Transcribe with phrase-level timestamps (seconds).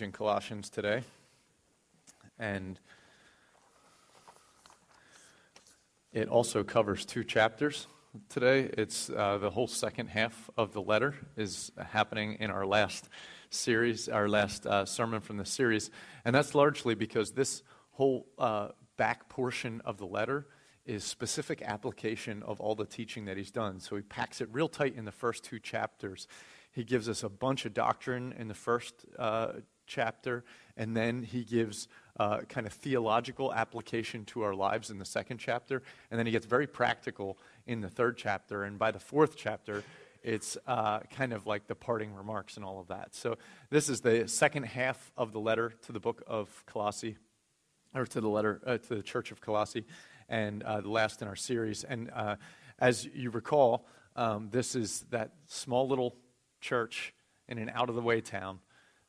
[0.00, 1.02] in Colossians today.
[2.38, 2.78] And
[6.12, 7.86] it also covers two chapters
[8.28, 8.70] today.
[8.76, 13.08] It's uh, the whole second half of the letter is happening in our last
[13.50, 15.90] series, our last uh, sermon from the series.
[16.24, 20.46] And that's largely because this whole uh, back portion of the letter
[20.84, 23.80] is specific application of all the teaching that he's done.
[23.80, 26.28] So he packs it real tight in the first two chapters.
[26.70, 29.52] He gives us a bunch of doctrine in the first uh,
[29.86, 30.44] chapter,
[30.76, 35.38] and then he gives uh, kind of theological application to our lives in the second
[35.38, 39.36] chapter, and then he gets very practical in the third chapter, and by the fourth
[39.36, 39.82] chapter,
[40.22, 43.14] it's uh, kind of like the parting remarks and all of that.
[43.14, 43.36] So
[43.70, 47.16] this is the second half of the letter to the book of Colossae,
[47.94, 49.84] or to the letter uh, to the church of Colossae,
[50.28, 51.84] and uh, the last in our series.
[51.84, 52.36] And uh,
[52.78, 56.16] as you recall, um, this is that small little
[56.60, 57.14] church
[57.48, 58.58] in an out of the way town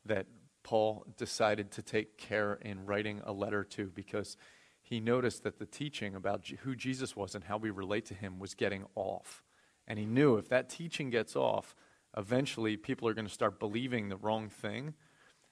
[0.05, 0.27] that
[0.67, 4.35] Paul decided to take care in writing a letter to because
[4.81, 8.37] he noticed that the teaching about who Jesus was and how we relate to him
[8.37, 9.45] was getting off.
[9.87, 11.73] And he knew if that teaching gets off,
[12.17, 14.93] eventually people are going to start believing the wrong thing.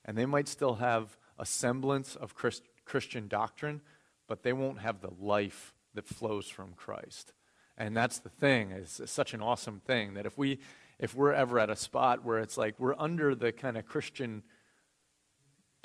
[0.04, 3.80] And they might still have a semblance of Christ, Christian doctrine,
[4.28, 7.32] but they won't have the life that flows from Christ.
[7.78, 10.60] And that's the thing, it's such an awesome thing that if we
[11.00, 14.44] if we're ever at a spot where it's like we're under the kind of Christian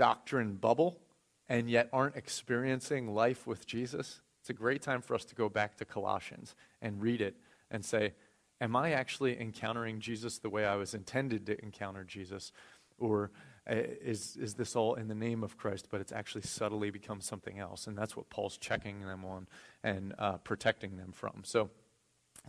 [0.00, 0.98] doctrine bubble
[1.46, 5.50] and yet aren't experiencing life with Jesus, it's a great time for us to go
[5.50, 7.36] back to Colossians and read it
[7.70, 8.14] and say,
[8.62, 12.50] Am I actually encountering Jesus the way I was intended to encounter Jesus?
[12.98, 13.30] Or
[13.70, 17.20] uh, is, is this all in the name of Christ, but it's actually subtly become
[17.20, 17.86] something else?
[17.86, 19.48] And that's what Paul's checking them on
[19.82, 21.42] and uh, protecting them from.
[21.44, 21.68] So,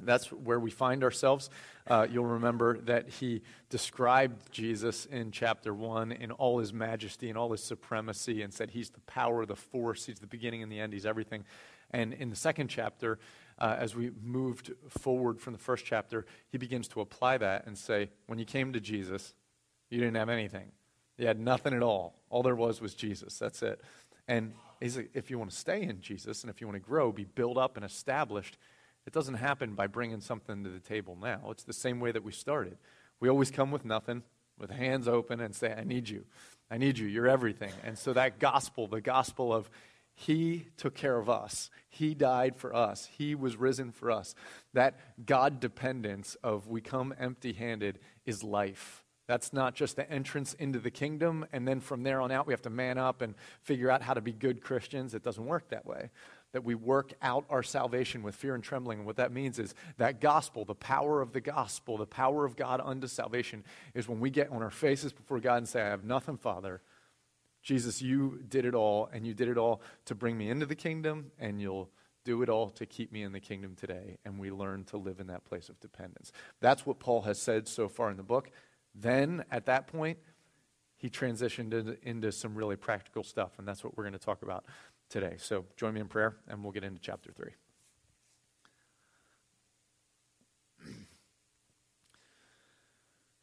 [0.02, 1.50] that's where we find ourselves.
[1.88, 7.38] Uh, you'll remember that he described Jesus in chapter 1 in all his majesty and
[7.38, 10.80] all his supremacy and said he's the power, the force, he's the beginning and the
[10.80, 11.44] end, he's everything.
[11.92, 13.20] And in the second chapter,
[13.60, 17.78] uh, as we moved forward from the first chapter, he begins to apply that and
[17.78, 19.34] say, when you came to Jesus,
[19.90, 20.72] you didn't have anything.
[21.18, 22.16] You had nothing at all.
[22.30, 23.38] All there was was Jesus.
[23.38, 23.82] That's it.
[24.28, 27.26] And if you want to stay in Jesus and if you want to grow, be
[27.26, 28.58] built up and established,
[29.06, 31.48] it doesn't happen by bringing something to the table now.
[31.50, 32.78] It's the same way that we started.
[33.20, 34.24] We always come with nothing,
[34.58, 36.26] with hands open, and say, I need you.
[36.70, 37.08] I need you.
[37.08, 37.74] You're everything.
[37.84, 39.70] And so that gospel, the gospel of
[40.14, 44.36] He took care of us, He died for us, He was risen for us,
[44.74, 49.04] that God dependence of we come empty handed is life.
[49.28, 52.54] That's not just the entrance into the kingdom, and then from there on out, we
[52.54, 55.14] have to man up and figure out how to be good Christians.
[55.14, 56.10] It doesn't work that way
[56.54, 59.00] that we work out our salvation with fear and trembling.
[59.00, 62.56] And what that means is that gospel, the power of the gospel, the power of
[62.56, 63.64] God unto salvation,
[63.94, 66.82] is when we get on our faces before God and say, I have nothing, Father.
[67.62, 70.76] Jesus, you did it all, and you did it all to bring me into the
[70.76, 71.90] kingdom, and you'll
[72.24, 74.18] do it all to keep me in the kingdom today.
[74.26, 76.32] And we learn to live in that place of dependence.
[76.60, 78.52] That's what Paul has said so far in the book.
[78.94, 80.18] Then, at that point,
[80.98, 84.66] he transitioned into some really practical stuff, and that's what we're going to talk about
[85.12, 85.36] today.
[85.38, 87.52] So join me in prayer, and we'll get into chapter 3.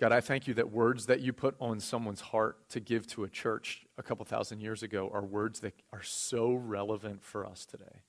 [0.01, 3.25] God, I thank you that words that you put on someone's heart to give to
[3.25, 7.67] a church a couple thousand years ago are words that are so relevant for us
[7.67, 8.03] today.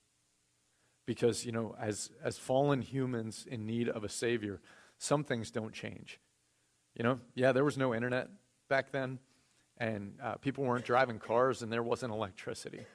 [1.08, 4.62] Because, you know, as, as fallen humans in need of a Savior,
[5.00, 6.20] some things don't change.
[6.96, 8.30] You know, yeah, there was no internet
[8.68, 9.18] back then,
[9.80, 12.86] and uh, people weren't driving cars, and there wasn't electricity.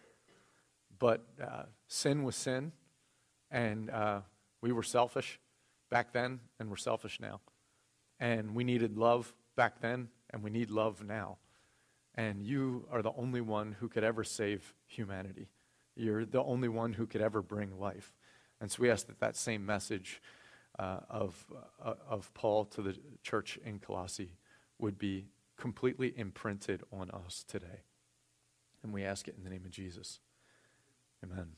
[0.99, 2.73] But uh, sin was sin,
[3.51, 4.21] and uh,
[4.61, 5.41] we were selfish
[5.91, 7.41] back then, and we're selfish now.
[8.21, 11.39] And we needed love back then, and we need love now.
[12.15, 15.49] And you are the only one who could ever save humanity.
[15.97, 18.15] You're the only one who could ever bring life.
[18.61, 20.23] And so we ask that that same message
[20.79, 21.45] uh, of,
[21.85, 24.37] uh, of Paul to the church in Colossae
[24.79, 25.27] would be
[25.57, 27.83] completely imprinted on us today.
[28.83, 30.21] And we ask it in the name of Jesus.
[31.25, 31.53] Amen.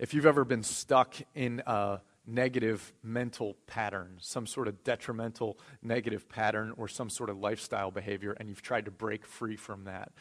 [0.00, 6.28] If you've ever been stuck in a negative mental pattern, some sort of detrimental negative
[6.28, 10.12] pattern, or some sort of lifestyle behavior, and you've tried to break free from that,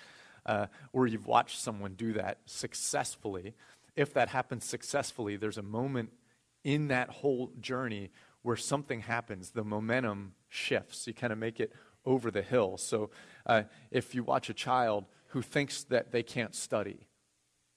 [0.45, 3.55] uh, or you've watched someone do that successfully,
[3.95, 6.11] if that happens successfully, there's a moment
[6.63, 8.11] in that whole journey
[8.43, 9.51] where something happens.
[9.51, 11.07] The momentum shifts.
[11.07, 11.73] You kind of make it
[12.05, 12.77] over the hill.
[12.77, 13.09] So
[13.47, 17.07] uh, if you watch a child who thinks that they can't study,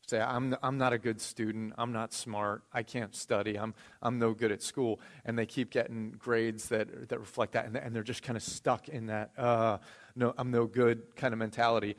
[0.09, 4.19] say, I'm, I'm not a good student, I'm not smart, I can't study, I'm, I'm
[4.19, 5.01] no good at school.
[5.25, 8.43] And they keep getting grades that, that reflect that, and, and they're just kind of
[8.43, 9.79] stuck in that, uh,
[10.17, 11.97] no, I'm no good kind of mentality.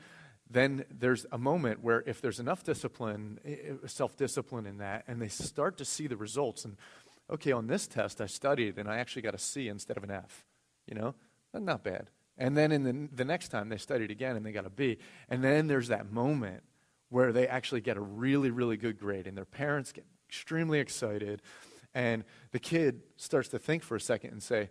[0.50, 3.38] Then there's a moment where if there's enough discipline,
[3.86, 6.76] self discipline in that, and they start to see the results, and
[7.30, 10.10] okay, on this test I studied and I actually got a C instead of an
[10.10, 10.44] F,
[10.86, 11.14] you know,
[11.54, 12.10] not bad.
[12.36, 14.98] And then in the, the next time they studied again and they got a B.
[15.28, 16.64] And then there's that moment
[17.10, 21.42] where they actually get a really, really good grade, and their parents get extremely excited.
[21.92, 24.70] And the kid starts to think for a second and say,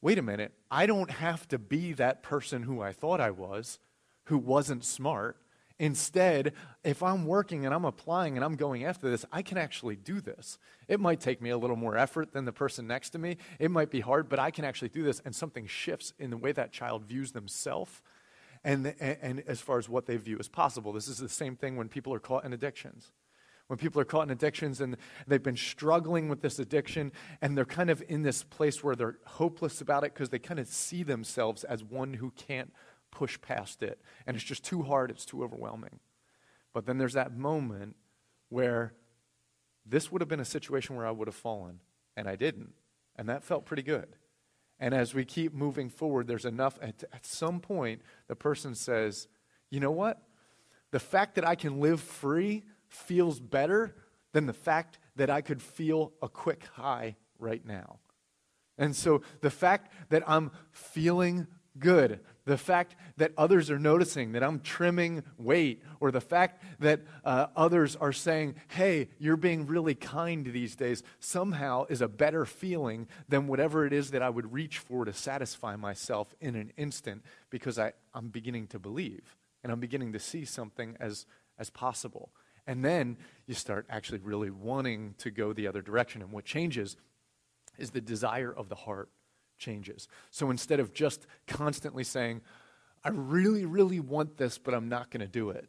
[0.00, 3.78] wait a minute, I don't have to be that person who I thought I was,
[4.24, 5.38] who wasn't smart.
[5.80, 6.52] Instead,
[6.82, 10.20] if I'm working and I'm applying and I'm going after this, I can actually do
[10.20, 10.58] this.
[10.88, 13.36] It might take me a little more effort than the person next to me.
[13.58, 15.22] It might be hard, but I can actually do this.
[15.24, 18.02] And something shifts in the way that child views themselves
[18.68, 20.92] and, and, and as far as what they view as possible.
[20.92, 23.12] This is the same thing when people are caught in addictions.
[23.66, 27.64] When people are caught in addictions and they've been struggling with this addiction and they're
[27.64, 31.02] kind of in this place where they're hopeless about it because they kind of see
[31.02, 32.70] themselves as one who can't
[33.10, 34.00] push past it.
[34.26, 36.00] And it's just too hard, it's too overwhelming.
[36.74, 37.96] But then there's that moment
[38.50, 38.92] where
[39.86, 41.80] this would have been a situation where I would have fallen,
[42.18, 42.74] and I didn't.
[43.16, 44.08] And that felt pretty good.
[44.80, 46.78] And as we keep moving forward, there's enough.
[46.80, 49.28] At, at some point, the person says,
[49.70, 50.22] You know what?
[50.90, 53.94] The fact that I can live free feels better
[54.32, 57.98] than the fact that I could feel a quick high right now.
[58.78, 61.48] And so the fact that I'm feeling
[61.78, 67.02] good, the fact that others are noticing that I'm trimming weight, or the fact that
[67.22, 72.46] uh, others are saying, hey, you're being really kind these days, somehow is a better
[72.46, 76.72] feeling than whatever it is that I would reach for to satisfy myself in an
[76.78, 81.26] instant because I, I'm beginning to believe and I'm beginning to see something as,
[81.58, 82.30] as possible.
[82.66, 86.22] And then you start actually really wanting to go the other direction.
[86.22, 86.96] And what changes
[87.76, 89.10] is the desire of the heart
[89.58, 90.08] changes.
[90.30, 92.40] So instead of just constantly saying,
[93.04, 95.68] I really, really want this, but I'm not going to do it.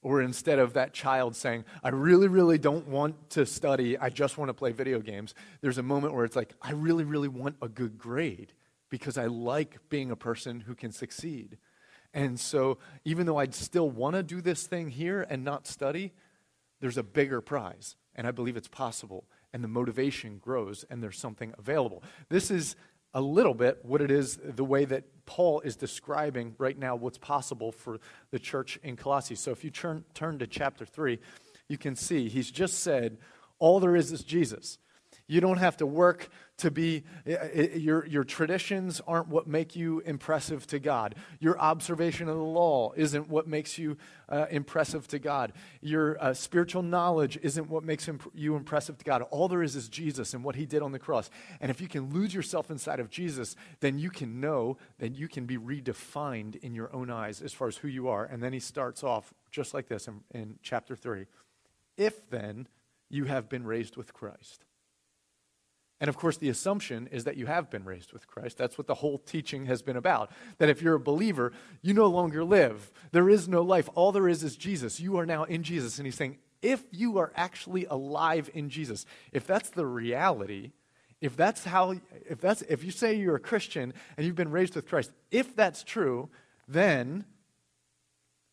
[0.00, 4.38] Or instead of that child saying, I really, really don't want to study, I just
[4.38, 7.56] want to play video games, there's a moment where it's like, I really, really want
[7.60, 8.52] a good grade
[8.90, 11.58] because I like being a person who can succeed.
[12.14, 16.14] And so, even though I'd still want to do this thing here and not study,
[16.80, 17.96] there's a bigger prize.
[18.14, 19.24] And I believe it's possible.
[19.52, 22.02] And the motivation grows, and there's something available.
[22.28, 22.76] This is
[23.14, 27.18] a little bit what it is, the way that Paul is describing right now what's
[27.18, 28.00] possible for
[28.30, 29.34] the church in Colossae.
[29.34, 31.18] So if you turn, turn to chapter 3,
[31.68, 33.18] you can see he's just said,
[33.58, 34.78] all there is is Jesus.
[35.26, 40.66] You don't have to work to be, your, your traditions aren't what make you impressive
[40.66, 41.14] to God.
[41.38, 43.96] Your observation of the law isn't what makes you
[44.28, 45.52] uh, impressive to God.
[45.80, 49.22] Your uh, spiritual knowledge isn't what makes imp- you impressive to God.
[49.30, 51.30] All there is is Jesus and what he did on the cross.
[51.60, 55.28] And if you can lose yourself inside of Jesus, then you can know that you
[55.28, 58.24] can be redefined in your own eyes as far as who you are.
[58.24, 61.26] And then he starts off just like this in, in chapter 3.
[61.96, 62.66] If then
[63.08, 64.64] you have been raised with Christ.
[66.00, 68.56] And of course, the assumption is that you have been raised with Christ.
[68.56, 70.30] That's what the whole teaching has been about.
[70.58, 71.52] That if you're a believer,
[71.82, 72.92] you no longer live.
[73.10, 73.88] There is no life.
[73.94, 75.00] All there is is Jesus.
[75.00, 75.98] You are now in Jesus.
[75.98, 80.72] And he's saying, if you are actually alive in Jesus, if that's the reality,
[81.20, 81.96] if that's how,
[82.28, 85.56] if that's, if you say you're a Christian and you've been raised with Christ, if
[85.56, 86.28] that's true,
[86.68, 87.24] then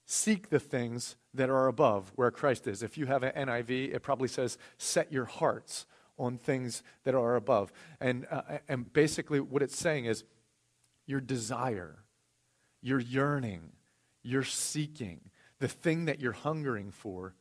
[0.05, 2.81] seek the things that are above where Christ is.
[2.81, 5.85] If you have an NIV, it probably says, set your hearts
[6.17, 7.71] on things that are above.
[7.99, 10.23] And, uh, and basically, what it's saying is
[11.05, 12.03] your desire,
[12.81, 13.71] your yearning,
[14.23, 15.21] your seeking,
[15.59, 17.35] the thing that you're hungering for,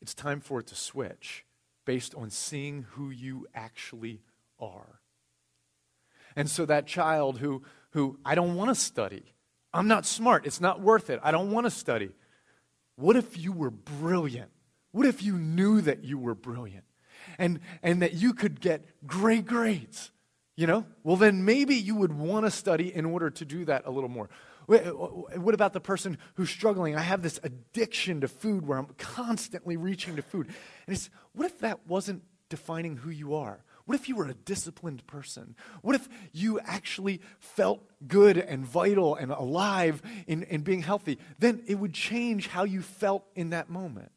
[0.00, 1.44] it's time for it to switch
[1.84, 4.20] based on seeing who you actually
[4.58, 5.00] are.
[6.34, 9.34] And so that child who, who I don't want to study,
[9.72, 12.10] I'm not smart, it's not worth it, I don't want to study.
[12.96, 14.50] What if you were brilliant?
[14.92, 16.84] What if you knew that you were brilliant?
[17.38, 20.10] And, and that you could get great grades,
[20.56, 23.86] you know, well, then maybe you would want to study in order to do that
[23.86, 24.28] a little more.
[24.66, 26.96] What about the person who's struggling?
[26.96, 30.46] I have this addiction to food where I'm constantly reaching to food.
[30.86, 33.64] And it's, what if that wasn't defining who you are?
[33.84, 35.56] What if you were a disciplined person?
[35.80, 41.18] What if you actually felt good and vital and alive in, in being healthy?
[41.40, 44.12] Then it would change how you felt in that moment.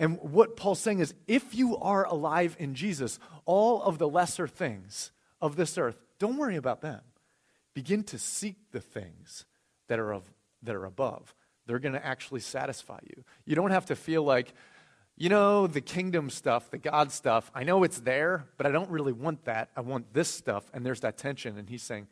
[0.00, 4.48] And what Paul's saying is if you are alive in Jesus, all of the lesser
[4.48, 7.02] things of this earth, don't worry about them.
[7.74, 9.44] Begin to seek the things
[9.88, 10.24] that are, of,
[10.62, 11.34] that are above,
[11.66, 13.24] they're going to actually satisfy you.
[13.44, 14.54] You don't have to feel like,
[15.16, 18.90] you know, the kingdom stuff, the God stuff, I know it's there, but I don't
[18.90, 19.68] really want that.
[19.76, 20.64] I want this stuff.
[20.72, 21.58] And there's that tension.
[21.58, 22.08] And he's saying,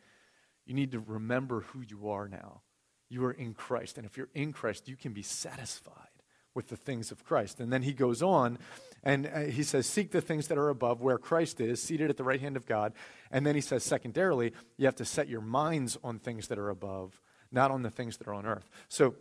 [0.67, 2.61] you need to remember who you are now.
[3.09, 3.97] You are in Christ.
[3.97, 6.08] And if you're in Christ, you can be satisfied
[6.53, 7.59] with the things of Christ.
[7.59, 8.57] And then he goes on
[9.03, 12.17] and uh, he says, Seek the things that are above where Christ is, seated at
[12.17, 12.93] the right hand of God.
[13.31, 16.69] And then he says, secondarily, you have to set your minds on things that are
[16.69, 18.69] above, not on the things that are on earth.
[18.87, 19.15] So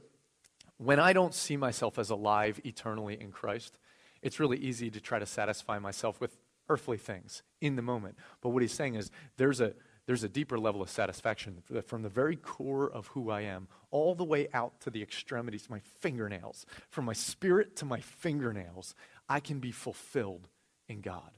[0.78, 3.78] when I don't see myself as alive eternally in Christ,
[4.22, 6.36] it's really easy to try to satisfy myself with
[6.68, 8.16] earthly things in the moment.
[8.40, 9.74] But what he's saying is there's a
[10.08, 13.68] there's a deeper level of satisfaction uh, from the very core of who I am,
[13.90, 16.64] all the way out to the extremities, my fingernails.
[16.88, 18.94] From my spirit to my fingernails,
[19.28, 20.48] I can be fulfilled
[20.88, 21.30] in God.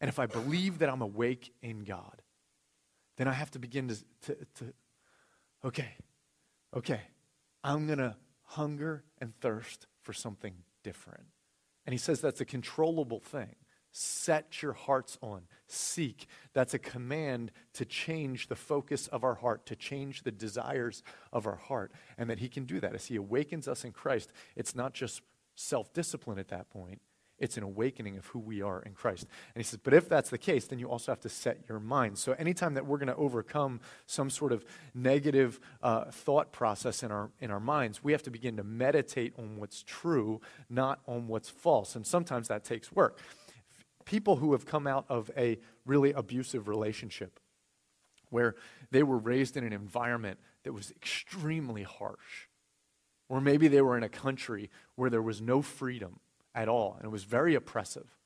[0.00, 2.22] And if I believe that I'm awake in God,
[3.18, 4.72] then I have to begin to, to, to
[5.66, 5.90] okay,
[6.74, 7.02] okay,
[7.62, 11.26] I'm going to hunger and thirst for something different.
[11.84, 13.56] And he says that's a controllable thing.
[13.96, 15.42] Set your hearts on.
[15.68, 16.26] Seek.
[16.52, 21.46] That's a command to change the focus of our heart, to change the desires of
[21.46, 21.92] our heart.
[22.18, 22.96] And that He can do that.
[22.96, 25.22] As He awakens us in Christ, it's not just
[25.54, 27.02] self discipline at that point,
[27.38, 29.28] it's an awakening of who we are in Christ.
[29.54, 31.78] And he says, but if that's the case, then you also have to set your
[31.78, 32.18] mind.
[32.18, 37.12] So anytime that we're going to overcome some sort of negative uh, thought process in
[37.12, 41.28] our, in our minds, we have to begin to meditate on what's true, not on
[41.28, 41.94] what's false.
[41.94, 43.20] And sometimes that takes work
[44.04, 47.40] people who have come out of a really abusive relationship
[48.30, 48.54] where
[48.90, 52.48] they were raised in an environment that was extremely harsh.
[53.28, 56.20] Or maybe they were in a country where there was no freedom
[56.54, 58.16] at all and it was very oppressive.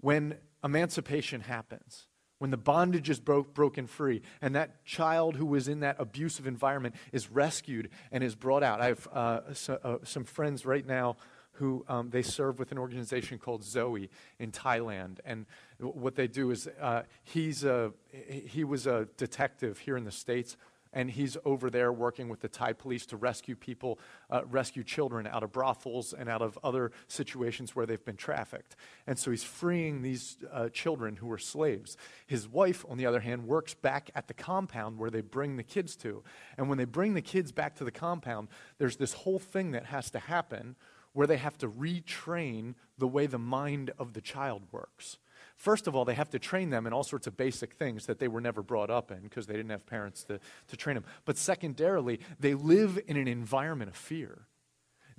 [0.00, 2.06] When emancipation happens,
[2.38, 6.46] when the bondage is broke, broken free, and that child who was in that abusive
[6.46, 8.80] environment is rescued and is brought out.
[8.80, 11.16] I have uh, so, uh, some friends right now
[11.52, 15.18] who um, they serve with an organization called Zoe in Thailand.
[15.24, 15.46] And
[15.78, 20.56] what they do is uh, he's a, he was a detective here in the States,
[20.94, 23.98] and he's over there working with the Thai police to rescue people,
[24.30, 28.76] uh, rescue children out of brothels and out of other situations where they've been trafficked.
[29.06, 31.96] And so he's freeing these uh, children who are slaves.
[32.26, 35.62] His wife, on the other hand, works back at the compound where they bring the
[35.62, 36.22] kids to.
[36.58, 39.86] And when they bring the kids back to the compound, there's this whole thing that
[39.86, 40.76] has to happen
[41.12, 45.18] where they have to retrain the way the mind of the child works.
[45.56, 48.18] First of all, they have to train them in all sorts of basic things that
[48.18, 51.04] they were never brought up in because they didn't have parents to, to train them.
[51.24, 54.46] But secondarily, they live in an environment of fear.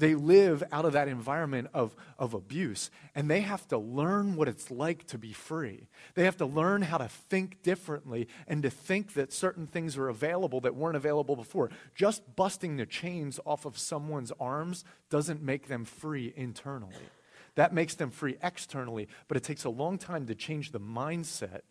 [0.03, 4.49] They live out of that environment of, of abuse, and they have to learn what
[4.49, 5.87] it's like to be free.
[6.15, 10.09] They have to learn how to think differently and to think that certain things are
[10.09, 11.69] available that weren't available before.
[11.95, 17.07] Just busting the chains off of someone's arms doesn't make them free internally.
[17.55, 21.61] That makes them free externally, but it takes a long time to change the mindset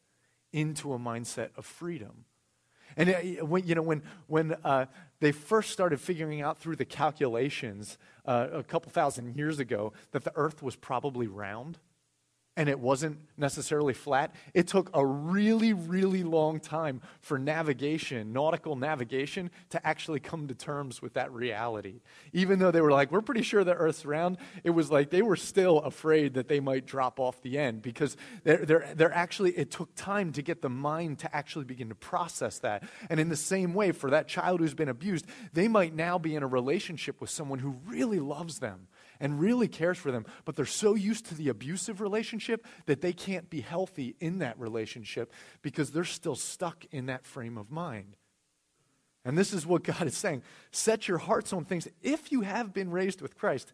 [0.55, 2.25] into a mindset of freedom.
[2.97, 4.87] And uh, when, you know, when, when uh,
[5.21, 10.25] they first started figuring out through the calculations uh, a couple thousand years ago that
[10.25, 11.79] the earth was probably round,
[12.57, 14.35] and it wasn't necessarily flat.
[14.53, 20.55] It took a really, really long time for navigation, nautical navigation, to actually come to
[20.55, 22.03] terms with that reality.
[22.35, 25.23] Even though they were like, we're pretty sure the Earth's round, it was like they
[25.23, 29.53] were still afraid that they might drop off the end because they're, they're, they're actually,
[29.53, 32.85] it took time to get the mind to actually begin to process that.
[33.09, 36.35] And in the same way, for that child who's been abused, they might now be
[36.35, 38.89] in a relationship with someone who really loves them
[39.23, 43.13] and really cares for them, but they're so used to the abusive relationship that they
[43.13, 48.17] can't be healthy in that relationship because they're still stuck in that frame of mind.
[49.25, 51.87] And this is what God is saying set your hearts on things.
[52.03, 53.73] If you have been raised with Christ,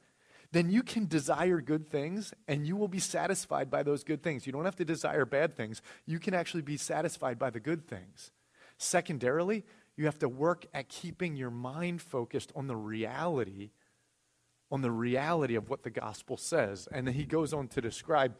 [0.52, 4.46] then you can desire good things and you will be satisfied by those good things.
[4.46, 7.88] You don't have to desire bad things, you can actually be satisfied by the good
[7.88, 8.32] things.
[8.76, 9.64] Secondarily,
[9.96, 13.70] you have to work at keeping your mind focused on the reality
[14.70, 16.88] on the reality of what the gospel says.
[16.92, 18.34] And then he goes on to describe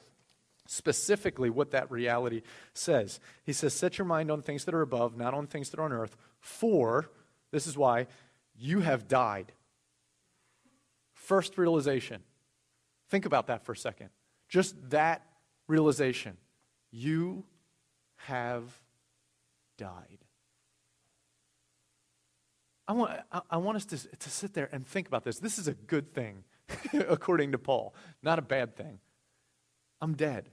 [0.67, 2.43] specifically what that reality
[2.75, 3.21] says.
[3.45, 5.85] He says, Set your mind on things that are above, not on things that are
[5.85, 7.11] on earth, for,
[7.51, 8.07] this is why,
[8.57, 9.53] you have died.
[11.15, 12.23] First realization.
[13.09, 14.11] Think about that for a second.
[14.49, 15.23] Just that
[15.67, 16.37] realization.
[16.91, 17.45] You
[18.17, 18.65] have
[19.77, 20.19] died.
[22.89, 25.39] I want, I, I want us to, to sit there and think about this.
[25.39, 26.43] This is a good thing,
[27.09, 28.99] according to Paul, not a bad thing.
[30.01, 30.49] I'm dead.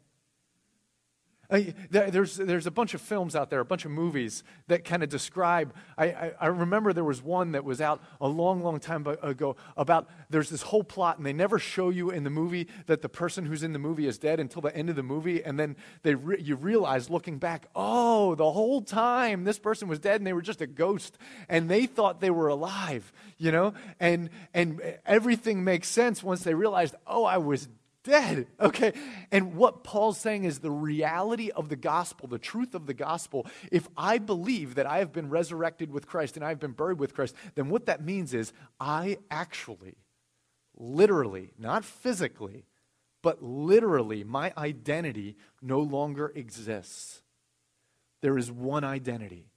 [1.50, 5.04] Uh, there's, there's a bunch of films out there, a bunch of movies that kind
[5.04, 5.74] of describe.
[5.98, 9.56] I, I, I, remember there was one that was out a long, long time ago
[9.78, 13.10] about there's this whole plot, and they never show you in the movie that the
[13.10, 15.44] person who's in the movie is dead until the end of the movie.
[15.44, 20.00] And then they re, you realize looking back, oh, the whole time this person was
[20.00, 21.18] dead and they were just a ghost,
[21.50, 23.74] and they thought they were alive, you know?
[24.00, 27.68] And, and everything makes sense once they realized, oh, I was
[28.06, 28.48] dead.
[28.60, 28.94] Okay?
[29.32, 33.46] And what Paul's saying is the reality of the gospel, the truth of the gospel.
[33.72, 37.14] If I believe that I have been resurrected with Christ and I've been buried with
[37.14, 39.96] Christ, then what that means is I actually,
[40.78, 42.66] literally, not physically,
[43.22, 47.24] but literally, my identity no longer exists.
[48.22, 49.50] There is one identity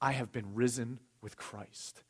[0.00, 2.02] I have been risen with Christ.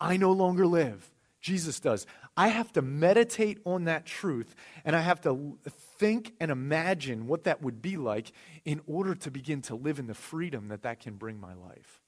[0.00, 1.10] I no longer live.
[1.40, 2.06] Jesus does.
[2.38, 4.54] I have to meditate on that truth
[4.84, 5.58] and I have to
[5.98, 8.30] think and imagine what that would be like
[8.64, 12.00] in order to begin to live in the freedom that that can bring my life.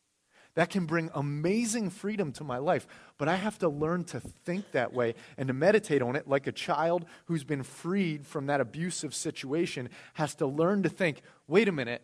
[0.55, 2.87] That can bring amazing freedom to my life,
[3.19, 6.47] but I have to learn to think that way and to meditate on it like
[6.47, 11.67] a child who's been freed from that abusive situation has to learn to think wait
[11.67, 12.03] a minute,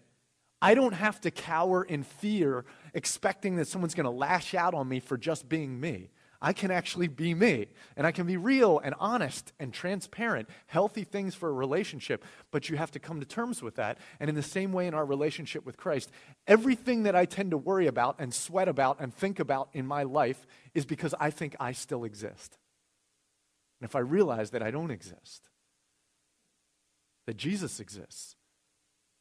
[0.60, 4.88] I don't have to cower in fear expecting that someone's going to lash out on
[4.88, 6.10] me for just being me.
[6.46, 7.66] I can actually be me.
[7.96, 12.24] And I can be real and honest and transparent, healthy things for a relationship.
[12.52, 13.98] But you have to come to terms with that.
[14.20, 16.08] And in the same way, in our relationship with Christ,
[16.46, 20.04] everything that I tend to worry about and sweat about and think about in my
[20.04, 22.58] life is because I think I still exist.
[23.80, 25.48] And if I realize that I don't exist,
[27.26, 28.36] that Jesus exists,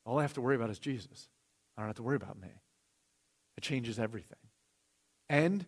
[0.05, 1.27] all I have to worry about is Jesus.
[1.75, 2.49] I don't have to worry about me.
[3.57, 4.37] It changes everything.
[5.27, 5.65] And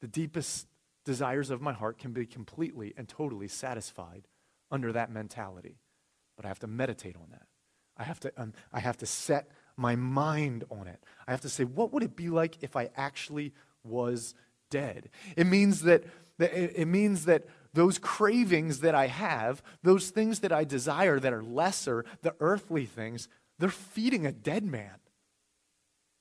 [0.00, 0.68] the deepest
[1.04, 4.26] desires of my heart can be completely and totally satisfied
[4.70, 5.78] under that mentality.
[6.36, 7.46] But I have to meditate on that.
[7.96, 11.02] I have to, um, I have to set my mind on it.
[11.26, 13.52] I have to say, what would it be like if I actually
[13.84, 14.34] was
[14.70, 15.10] dead?
[15.36, 16.04] It means that,
[16.38, 21.32] that it means that those cravings that I have, those things that I desire that
[21.32, 24.90] are lesser, the earthly things, they're feeding a dead man.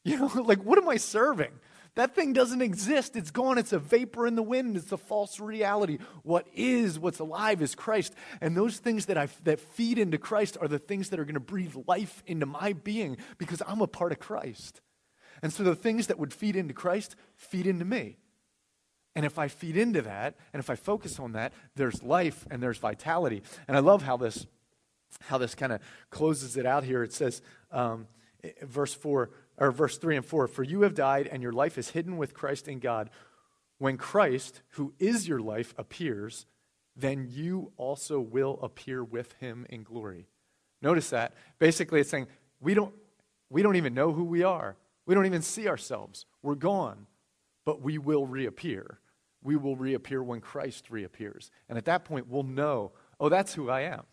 [0.06, 1.54] You know, like what am I serving?
[1.96, 3.16] That thing doesn't exist.
[3.16, 3.60] It's gone.
[3.60, 4.78] It's a vapor in the wind.
[4.78, 6.00] It's a false reality.
[6.24, 8.16] What is, what's alive is Christ.
[8.42, 11.36] And those things that, I, that feed into Christ are the things that are going
[11.36, 14.82] to breathe life into my being because I'm a part of Christ.
[15.44, 18.18] And so the things that would feed into Christ feed into me.
[19.16, 22.64] And if I feed into that, and if I focus on that, there's life and
[22.64, 23.44] there's vitality.
[23.68, 24.48] And I love how this,
[25.22, 27.04] how this kind of closes it out here.
[27.04, 28.08] It says, um,
[28.64, 31.90] verse 4 or verse 3 and 4 For you have died, and your life is
[31.90, 33.10] hidden with Christ in God.
[33.78, 36.46] When Christ, who is your life, appears,
[36.96, 40.28] then you also will appear with him in glory.
[40.82, 41.34] Notice that.
[41.60, 42.28] Basically, it's saying
[42.60, 42.94] we don't,
[43.50, 46.26] we don't even know who we are, we don't even see ourselves.
[46.42, 47.08] We're gone,
[47.66, 49.00] but we will reappear.
[49.42, 51.52] We will reappear when Christ reappears.
[51.68, 54.04] And at that point, we'll know oh, that's who I am.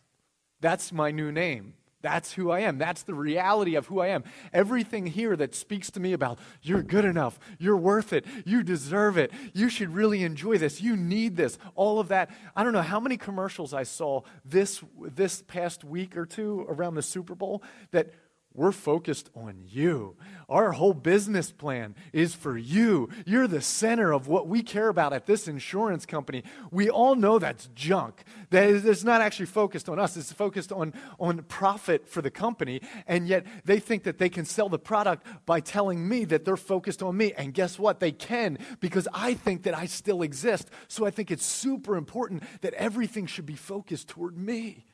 [0.61, 1.75] That's my new name.
[2.03, 2.79] That's who I am.
[2.79, 4.25] That's the reality of who I am.
[4.53, 9.19] Everything here that speaks to me about you're good enough, you're worth it, you deserve
[9.19, 12.31] it, you should really enjoy this, you need this, all of that.
[12.57, 16.95] I don't know how many commercials I saw this, this past week or two around
[16.95, 18.13] the Super Bowl that
[18.53, 20.17] we're focused on you.
[20.49, 23.09] Our whole business plan is for you.
[23.25, 26.43] You're the center of what we care about at this insurance company.
[26.73, 28.25] We all know that's junk.
[28.51, 32.31] That is, it's not actually focused on us, it's focused on, on profit for the
[32.31, 32.81] company.
[33.07, 36.57] And yet they think that they can sell the product by telling me that they're
[36.57, 37.33] focused on me.
[37.35, 38.01] And guess what?
[38.01, 40.71] They can because I think that I still exist.
[40.89, 44.90] So I think it's super important that everything should be focused toward me.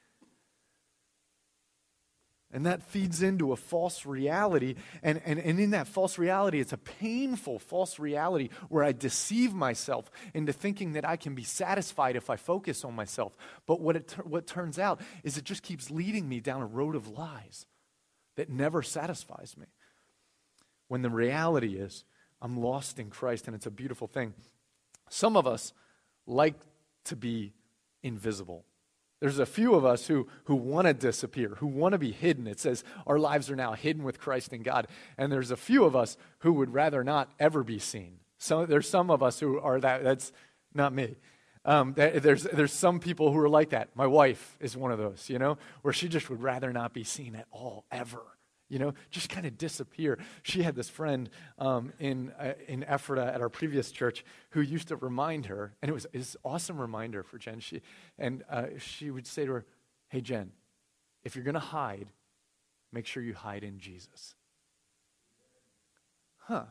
[2.52, 4.76] And that feeds into a false reality.
[5.02, 9.52] And, and, and in that false reality, it's a painful false reality where I deceive
[9.52, 13.36] myself into thinking that I can be satisfied if I focus on myself.
[13.66, 16.94] But what, it, what turns out is it just keeps leading me down a road
[16.94, 17.66] of lies
[18.36, 19.66] that never satisfies me.
[20.88, 22.04] When the reality is,
[22.40, 24.34] I'm lost in Christ, and it's a beautiful thing.
[25.08, 25.72] Some of us
[26.26, 26.54] like
[27.06, 27.52] to be
[28.02, 28.64] invisible.
[29.20, 32.46] There's a few of us who, who want to disappear, who want to be hidden.
[32.46, 34.88] It says our lives are now hidden with Christ in God.
[35.16, 38.18] And there's a few of us who would rather not ever be seen.
[38.38, 40.04] So there's some of us who are that.
[40.04, 40.32] That's
[40.74, 41.16] not me.
[41.64, 43.88] Um, there's, there's some people who are like that.
[43.96, 47.02] My wife is one of those, you know, where she just would rather not be
[47.02, 48.22] seen at all, ever
[48.68, 50.18] you know, just kind of disappear.
[50.42, 54.88] She had this friend um, in, uh, in Ephrata at our previous church who used
[54.88, 57.60] to remind her, and it was, an awesome reminder for Jen.
[57.60, 57.82] She,
[58.18, 59.64] and uh, she would say to her,
[60.08, 60.52] Hey, Jen,
[61.24, 62.08] if you're going to hide,
[62.92, 64.34] make sure you hide in Jesus.
[66.38, 66.64] Huh.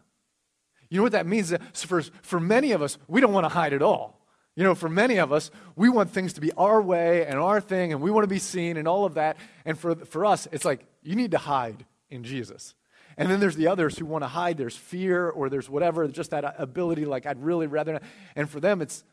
[0.90, 1.54] You know what that means?
[1.74, 4.22] For, for many of us, we don't want to hide at all.
[4.56, 7.60] You know, for many of us, we want things to be our way and our
[7.60, 9.36] thing, and we want to be seen and all of that.
[9.66, 12.74] And for, for us, it's like, you need to hide in Jesus.
[13.18, 14.58] And then there's the others who want to hide.
[14.58, 18.04] There's fear or there's whatever, just that ability, like, I'd really rather not.
[18.36, 19.04] And for them, it's,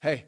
[0.00, 0.24] hey,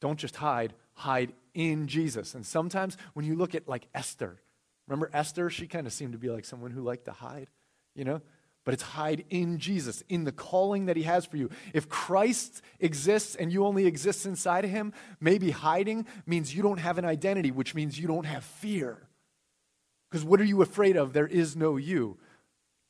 [0.00, 2.34] don't just hide, hide in Jesus.
[2.34, 4.40] And sometimes when you look at like Esther,
[4.88, 5.48] remember Esther?
[5.48, 7.48] She kind of seemed to be like someone who liked to hide,
[7.94, 8.20] you know?
[8.64, 11.50] But it's hide in Jesus, in the calling that he has for you.
[11.72, 16.78] If Christ exists and you only exist inside of him, maybe hiding means you don't
[16.78, 19.06] have an identity, which means you don't have fear.
[20.10, 21.12] Because what are you afraid of?
[21.12, 22.18] There is no you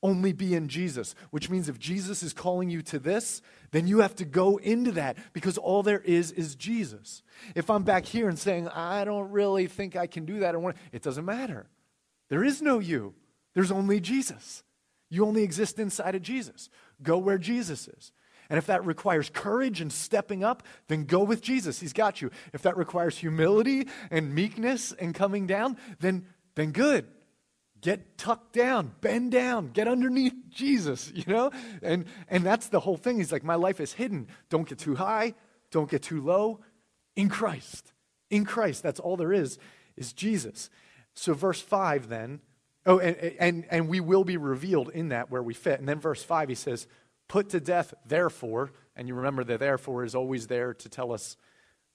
[0.02, 4.00] only be in Jesus, which means if Jesus is calling you to this, then you
[4.00, 7.22] have to go into that because all there is is Jesus.
[7.54, 10.54] If I'm back here and saying, I don't really think I can do that,
[10.92, 11.66] it doesn't matter.
[12.28, 13.14] There is no you,
[13.54, 14.62] there's only Jesus.
[15.08, 16.68] You only exist inside of Jesus.
[17.02, 18.12] Go where Jesus is.
[18.48, 21.80] And if that requires courage and stepping up, then go with Jesus.
[21.80, 22.30] He's got you.
[22.52, 26.26] If that requires humility and meekness and coming down, then,
[26.56, 27.06] then good
[27.86, 31.50] get tucked down, bend down, get underneath Jesus, you know?
[31.82, 33.18] And, and that's the whole thing.
[33.18, 34.26] He's like, my life is hidden.
[34.50, 35.34] Don't get too high,
[35.70, 36.60] don't get too low.
[37.14, 37.92] In Christ.
[38.28, 38.82] In Christ.
[38.82, 39.58] That's all there is,
[39.96, 40.68] is Jesus.
[41.14, 42.40] So, verse 5 then,
[42.84, 45.78] oh, and, and, and we will be revealed in that where we fit.
[45.78, 46.86] And then verse 5, he says,
[47.28, 51.36] Put to death, therefore, and you remember the therefore is always there to tell us,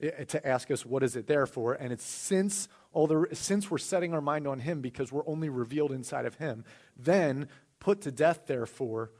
[0.01, 1.73] eh, to ask us, what is it there for?
[1.73, 5.91] And it's since although since we're setting our mind on him because we're only revealed
[5.91, 6.63] inside of him,
[6.97, 7.47] then
[7.79, 9.11] put to death, therefore,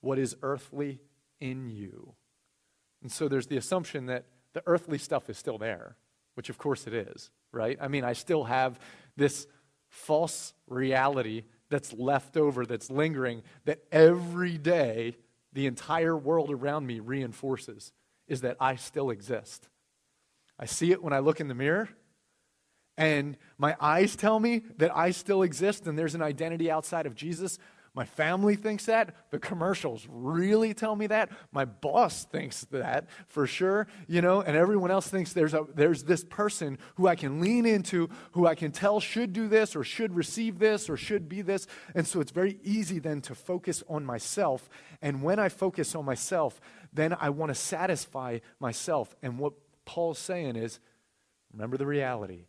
[0.00, 1.00] what is earthly
[1.40, 2.14] in you.
[3.02, 5.96] And so there's the assumption that the earthly stuff is still there,
[6.34, 7.78] which of course it is, right?
[7.80, 8.78] I mean, I still have
[9.16, 9.46] this
[9.88, 15.16] false reality that's left over, that's lingering, that every day
[15.52, 17.92] the entire world around me reinforces
[18.28, 19.68] is that I still exist.
[20.58, 21.88] I see it when I look in the mirror
[22.96, 27.14] and my eyes tell me that I still exist and there's an identity outside of
[27.14, 27.58] Jesus.
[27.94, 29.14] My family thinks that.
[29.30, 31.30] The commercials really tell me that.
[31.52, 36.04] My boss thinks that for sure, you know, and everyone else thinks there's, a, there's
[36.04, 39.84] this person who I can lean into, who I can tell should do this or
[39.84, 41.66] should receive this or should be this.
[41.94, 44.70] And so it's very easy then to focus on myself.
[45.02, 46.62] And when I focus on myself,
[46.94, 49.14] then I want to satisfy myself.
[49.22, 49.52] And what
[49.84, 50.80] Paul's saying is
[51.52, 52.46] remember the reality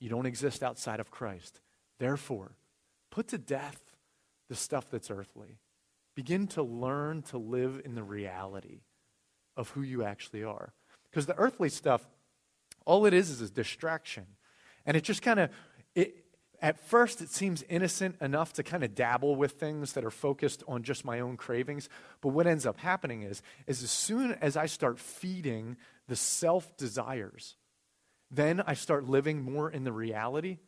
[0.00, 1.60] you don't exist outside of Christ.
[1.98, 2.52] Therefore,
[3.10, 3.80] put to death
[4.48, 5.58] the stuff that's earthly.
[6.16, 8.80] Begin to learn to live in the reality
[9.56, 10.72] of who you actually are.
[11.10, 12.08] Because the earthly stuff,
[12.84, 14.26] all it is is a distraction.
[14.86, 15.50] And it just kind of,
[16.62, 20.62] at first, it seems innocent enough to kind of dabble with things that are focused
[20.66, 21.88] on just my own cravings.
[22.20, 25.76] But what ends up happening is, is as soon as I start feeding
[26.08, 27.56] the self desires
[28.30, 30.58] then I start living more in the reality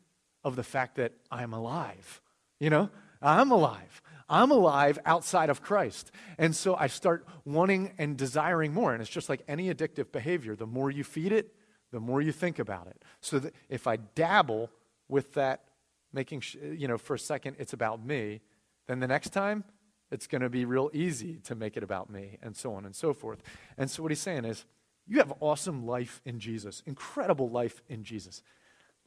[0.43, 2.21] of the fact that I'm alive.
[2.59, 2.89] You know,
[3.21, 4.01] I'm alive.
[4.29, 6.11] I'm alive outside of Christ.
[6.37, 8.93] And so I start wanting and desiring more.
[8.93, 10.55] And it's just like any addictive behavior.
[10.55, 11.53] The more you feed it,
[11.91, 13.01] the more you think about it.
[13.21, 14.69] So that if I dabble
[15.07, 15.63] with that,
[16.11, 18.41] making, sh- you know, for a second it's about me,
[18.87, 19.63] then the next time
[20.11, 22.95] it's going to be real easy to make it about me, and so on and
[22.95, 23.41] so forth.
[23.77, 24.65] And so what he's saying is,
[25.07, 28.41] you have awesome life in Jesus, incredible life in Jesus.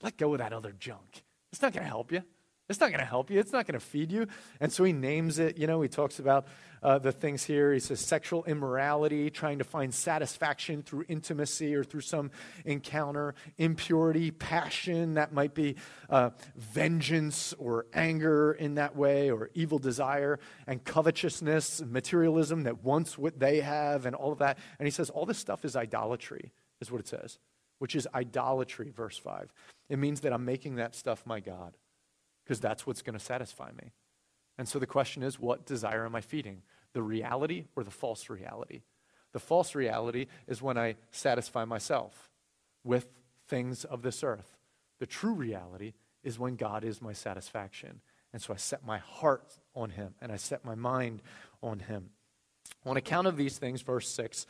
[0.02, 1.22] Let go of that other junk.
[1.52, 2.22] It's not going to help you.
[2.68, 3.38] It's not going to help you.
[3.38, 4.26] It's not going to feed you.
[4.59, 5.57] And so he names it.
[5.57, 6.48] You know, he talks about
[6.83, 7.72] uh, the things here.
[7.72, 12.33] He says sexual immorality, trying to find satisfaction through intimacy or through some
[12.64, 15.76] encounter, impurity, passion, that might be
[16.11, 23.16] uh, vengeance or anger in that way, or evil desire, and covetousness, materialism that wants
[23.16, 24.59] what they have, and all of that.
[24.81, 26.50] And he says all this stuff is idolatry,
[26.81, 27.38] is what it says,
[27.79, 29.52] which is idolatry, verse 5.
[29.88, 31.76] It means that I'm making that stuff my God
[32.46, 33.90] because that's what's going to satisfy me.
[34.56, 36.62] And so the question is, what desire am I feeding?
[36.92, 38.82] The reality or the false reality?
[39.32, 42.30] The false reality is when I satisfy myself
[42.85, 43.09] with
[43.48, 44.56] things of this earth.
[45.00, 48.00] The true reality is when God is my satisfaction.
[48.32, 51.20] And so I set my heart on Him and I set my mind
[51.62, 52.11] on Him.
[52.85, 54.46] On account of these things, verse 6,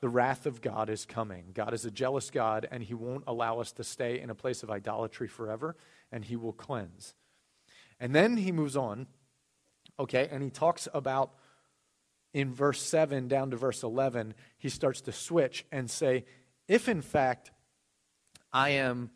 [0.00, 1.50] the wrath of God is coming.
[1.54, 4.62] God is a jealous God, and He won't allow us to stay in a place
[4.62, 5.76] of idolatry forever,
[6.12, 7.14] and He will cleanse.
[8.00, 9.06] And then he moves on,
[9.98, 11.32] okay, and he talks about
[12.32, 16.24] in verse 7 down to verse 11, he starts to switch and say,
[16.66, 17.50] if in fact
[18.52, 19.10] I am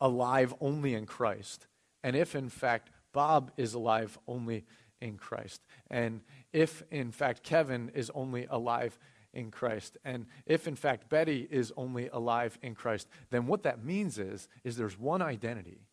[0.00, 1.66] alive only in Christ,
[2.02, 4.64] and if in fact Bob is alive only
[5.00, 6.20] in Christ, and
[6.52, 8.98] if in fact Kevin is only alive
[9.34, 13.84] in Christ, and if in fact Betty is only alive in Christ, then what that
[13.84, 15.88] means is, is there's one identity.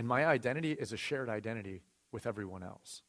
[0.00, 3.02] And my identity is a shared identity with everyone else,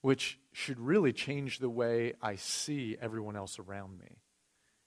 [0.00, 4.20] which should really change the way I see everyone else around me.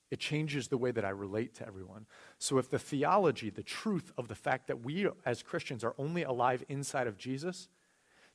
[0.10, 2.06] It changes the way that I relate to everyone.
[2.38, 6.24] So, if the theology, the truth of the fact that we as Christians are only
[6.24, 7.68] alive inside of Jesus,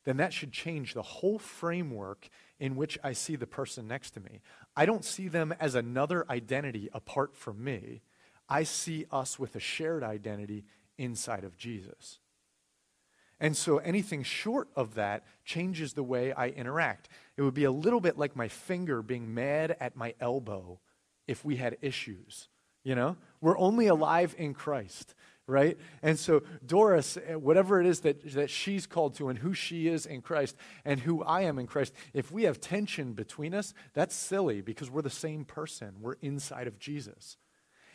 [0.04, 2.28] then that should change the whole framework
[2.60, 4.42] in which I see the person next to me.
[4.76, 8.02] I don't see them as another identity apart from me.
[8.50, 10.66] I see us with a shared identity
[10.98, 12.18] inside of Jesus.
[13.42, 17.08] And so anything short of that changes the way I interact.
[17.36, 20.78] It would be a little bit like my finger being mad at my elbow
[21.26, 22.48] if we had issues.
[22.84, 23.16] You know?
[23.40, 25.16] We're only alive in Christ,
[25.48, 25.76] right?
[26.02, 29.88] And so Doris, eh, whatever it is that, that she's called to and who she
[29.88, 33.74] is in Christ and who I am in Christ, if we have tension between us,
[33.92, 35.96] that's silly because we're the same person.
[36.00, 37.38] We're inside of Jesus.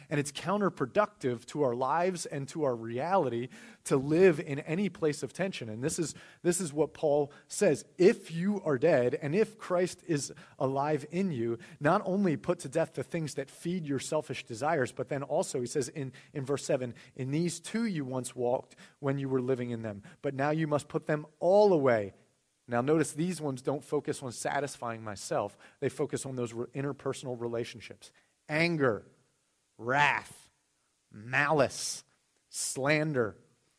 [0.09, 3.49] And it's counterproductive to our lives and to our reality
[3.85, 5.69] to live in any place of tension.
[5.69, 7.83] And this is, this is what Paul says.
[7.97, 12.69] If you are dead, and if Christ is alive in you, not only put to
[12.69, 16.45] death the things that feed your selfish desires, but then also, he says in, in
[16.45, 20.33] verse 7 In these two you once walked when you were living in them, but
[20.33, 22.13] now you must put them all away.
[22.69, 28.11] Now, notice these ones don't focus on satisfying myself, they focus on those interpersonal relationships
[28.49, 29.03] anger
[29.77, 30.49] wrath,
[31.11, 32.03] malice,
[32.49, 33.35] slander,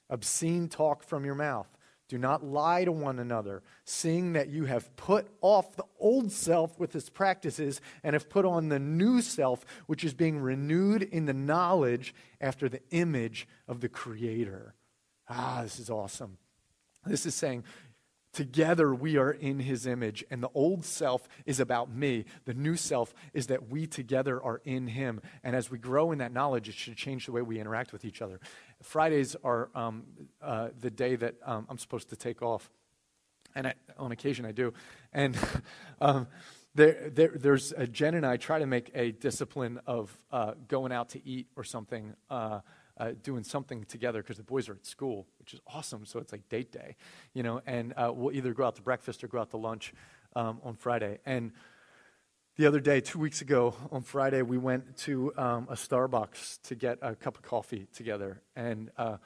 [0.09, 1.69] obscene talk from your mouth.
[2.09, 6.79] Do not lie to one another, seeing that you have put off the old self
[6.81, 11.27] with its practices and have put on the new self, which is being renewed in
[11.27, 14.75] the knowledge after the image of the Creator.
[15.29, 16.39] Ah, this is awesome.
[17.05, 17.65] This is saying
[18.39, 22.25] Together we are in his image, and the old self is about me.
[22.45, 25.21] The new self is that we together are in him.
[25.43, 28.05] And as we grow in that knowledge, it should change the way we interact with
[28.05, 28.39] each other.
[28.81, 30.05] Fridays are um,
[30.41, 32.71] uh, the day that um, I'm supposed to take off.
[33.57, 34.73] And I, on occasion I do.
[35.13, 35.37] And
[36.01, 36.29] um,
[36.77, 40.93] there, there, there's uh, Jen and I try to make a discipline of uh, going
[40.93, 42.15] out to eat or something
[42.99, 46.05] uh, doing something together because the boys are at school, which is awesome.
[46.05, 46.97] So it's like date day,
[47.33, 49.95] you know, and uh, we'll either go out to breakfast or go out to lunch
[50.35, 51.19] um, on Friday.
[51.25, 51.53] And
[52.57, 56.75] the other day, two weeks ago on Friday, we went to um, a Starbucks to
[56.75, 58.43] get a cup of coffee together.
[58.57, 59.19] And uh,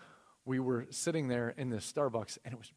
[0.44, 2.72] we were sitting there in this Starbucks, and it was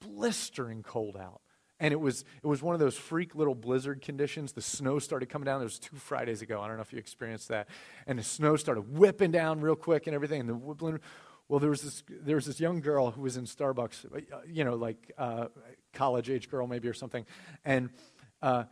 [0.00, 1.41] blistering cold out
[1.82, 4.52] and it was it was one of those freak little blizzard conditions.
[4.52, 5.60] The snow started coming down.
[5.60, 6.62] It was two Fridays ago.
[6.62, 7.68] I don't know if you experienced that,
[8.06, 10.40] and the snow started whipping down real quick and everything.
[10.40, 11.00] And the
[11.48, 14.64] well, there was this there was this young girl who was in Starbucks, uh, you
[14.64, 15.48] know, like uh,
[15.92, 17.26] college age girl maybe or something,
[17.64, 17.90] and.
[18.40, 18.64] Uh,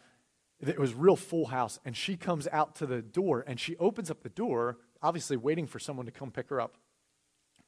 [0.63, 4.11] it was real full house and she comes out to the door and she opens
[4.11, 6.77] up the door obviously waiting for someone to come pick her up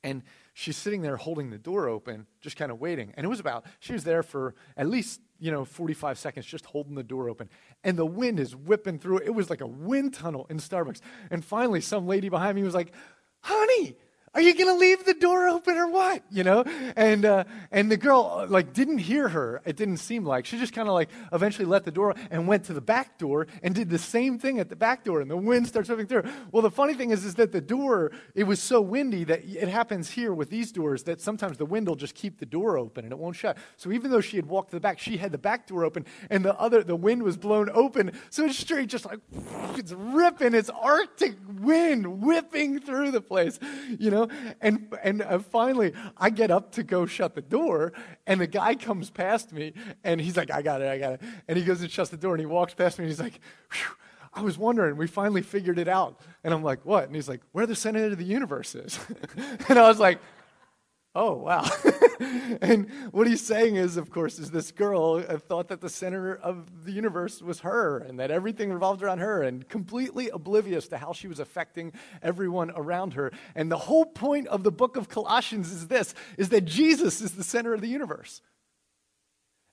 [0.04, 3.12] and she's sitting there holding the door open, just kind of waiting.
[3.16, 6.66] And it was about, she was there for at least, you know, 45 seconds, just
[6.66, 7.50] holding the door open.
[7.82, 9.18] And the wind is whipping through.
[9.18, 11.00] It was like a wind tunnel in Starbucks.
[11.32, 12.92] And finally, some lady behind me was like,
[13.40, 13.96] honey,
[14.34, 16.22] are you going to leave the door open or what?
[16.30, 16.64] You know?
[16.96, 19.60] And, uh, and the girl, uh, like, didn't hear her.
[19.66, 20.46] It didn't seem like.
[20.46, 23.46] She just kind of, like, eventually let the door and went to the back door
[23.62, 25.20] and did the same thing at the back door.
[25.20, 26.22] And the wind starts moving through.
[26.50, 29.68] Well, the funny thing is, is that the door, it was so windy that it
[29.68, 33.04] happens here with these doors that sometimes the wind will just keep the door open
[33.04, 33.58] and it won't shut.
[33.76, 36.06] So even though she had walked to the back, she had the back door open
[36.30, 38.12] and the other, the wind was blown open.
[38.30, 39.18] So it's straight, just like,
[39.76, 40.54] it's ripping.
[40.54, 43.58] It's Arctic wind whipping through the place,
[43.98, 44.21] you know?
[44.26, 44.54] Know?
[44.60, 47.92] And, and uh, finally, I get up to go shut the door,
[48.26, 49.72] and the guy comes past me,
[50.04, 51.20] and he's like, I got it, I got it.
[51.48, 53.40] And he goes and shuts the door, and he walks past me, and he's like,
[54.34, 56.20] I was wondering, we finally figured it out.
[56.42, 57.04] And I'm like, what?
[57.04, 58.98] And he's like, where the center of the universe is.
[59.68, 60.20] and I was like,
[61.14, 61.68] Oh, wow.
[62.62, 66.34] and what he's saying is, of course, is this girl uh, thought that the center
[66.34, 70.96] of the universe was her and that everything revolved around her and completely oblivious to
[70.96, 73.30] how she was affecting everyone around her.
[73.54, 77.32] And the whole point of the book of Colossians is this, is that Jesus is
[77.32, 78.40] the center of the universe.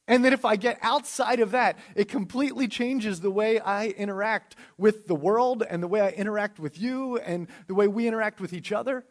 [0.10, 4.58] And that if I get outside of that, it completely changes the way I interact
[4.78, 8.41] with the world and the way I interact with you and the way we interact
[8.41, 9.06] with each other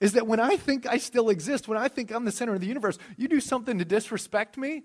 [0.00, 2.60] is that when I think I still exist, when I think I'm the center of
[2.60, 4.82] the universe, you do something to disrespect me?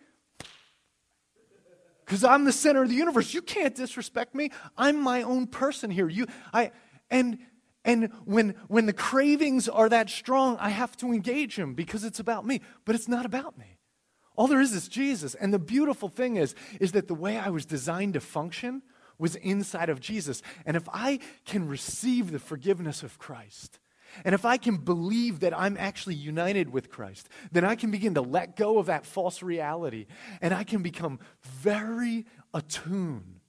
[2.05, 3.33] Because I'm the center of the universe.
[3.33, 4.51] You can't disrespect me.
[4.77, 6.07] I'm my own person here.
[6.07, 6.71] You, I,
[7.09, 7.39] and,
[7.85, 12.19] And when, when the cravings are that strong, I have to engage him because it's
[12.19, 12.61] about me.
[12.83, 13.77] But it's not about me.
[14.35, 15.35] All there is is Jesus.
[15.35, 18.81] And the beautiful thing is, is that the way I was designed to function
[19.17, 20.41] was inside of Jesus.
[20.65, 23.79] And if I can receive the forgiveness of Christ,
[24.23, 28.13] and if I can believe that I'm actually united with Christ, then I can begin
[28.15, 30.05] to let go of that false reality
[30.41, 33.41] and I can become very attuned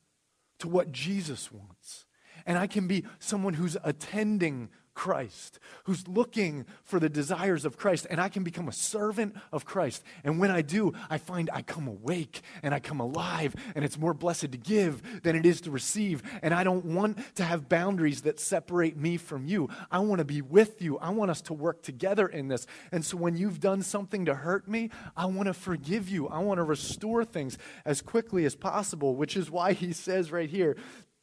[0.59, 2.07] to what Jesus wants.
[2.45, 8.07] And I can be someone who's attending Christ, who's looking for the desires of Christ,
[8.09, 10.03] and I can become a servant of Christ.
[10.25, 13.99] And when I do, I find I come awake and I come alive, and it's
[13.99, 16.23] more blessed to give than it is to receive.
[16.43, 19.69] And I don't want to have boundaries that separate me from you.
[19.91, 20.97] I want to be with you.
[20.99, 22.67] I want us to work together in this.
[22.91, 26.27] And so when you've done something to hurt me, I want to forgive you.
[26.29, 30.49] I want to restore things as quickly as possible, which is why he says right
[30.49, 30.75] here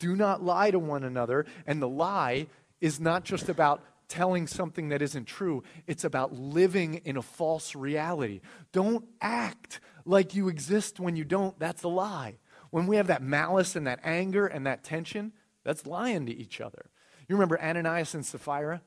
[0.04, 1.46] do not lie to one another.
[1.66, 2.48] And the lie
[2.84, 7.76] is not just about telling something that isn't true, it's about living in a false
[7.76, 8.42] reality.
[8.74, 11.58] Don't act like you exist when you don't.
[11.58, 12.36] That's a lie.
[12.72, 15.32] When we have that malice and that anger and that tension,
[15.64, 16.90] that's lying to each other.
[17.30, 18.82] You remember Ananias and Sapphira?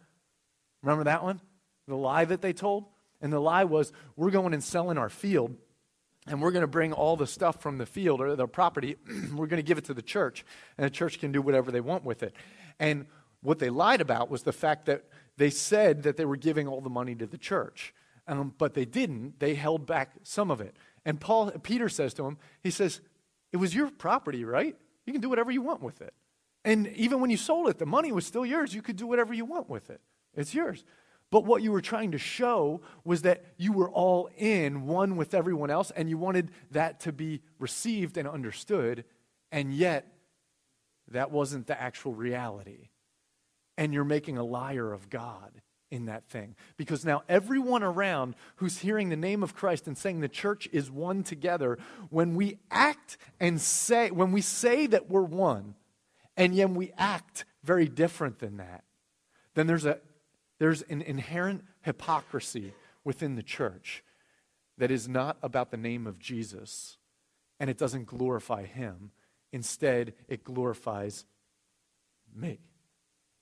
[0.82, 1.40] Remember that one?
[1.88, 2.84] The lie that they told?
[3.22, 5.56] And the lie was, we're going and selling our field
[6.26, 8.96] and we're going to bring all the stuff from the field or the property,
[9.34, 10.44] we're going to give it to the church,
[10.76, 12.34] and the church can do whatever they want with it.
[12.78, 13.06] And
[13.46, 15.04] what they lied about was the fact that
[15.36, 17.94] they said that they were giving all the money to the church,
[18.26, 19.38] um, but they didn't.
[19.38, 20.76] They held back some of it.
[21.04, 23.00] And Paul, Peter says to him, he says,
[23.52, 24.76] "It was your property, right?
[25.04, 26.12] You can do whatever you want with it.
[26.64, 28.74] And even when you sold it, the money was still yours.
[28.74, 30.00] You could do whatever you want with it.
[30.34, 30.84] It's yours."
[31.30, 35.34] But what you were trying to show was that you were all in, one with
[35.34, 39.04] everyone else, and you wanted that to be received and understood,
[39.52, 40.06] and yet
[41.08, 42.90] that wasn't the actual reality.
[43.76, 46.56] And you're making a liar of God in that thing.
[46.76, 50.90] Because now everyone around who's hearing the name of Christ and saying the church is
[50.90, 51.78] one together,
[52.10, 55.74] when we act and say, when we say that we're one,
[56.36, 58.84] and yet we act very different than that,
[59.54, 60.00] then there's a
[60.58, 62.72] there's an inherent hypocrisy
[63.04, 64.02] within the church
[64.78, 66.98] that is not about the name of Jesus
[67.60, 69.10] and it doesn't glorify him.
[69.52, 71.24] Instead, it glorifies
[72.34, 72.58] me.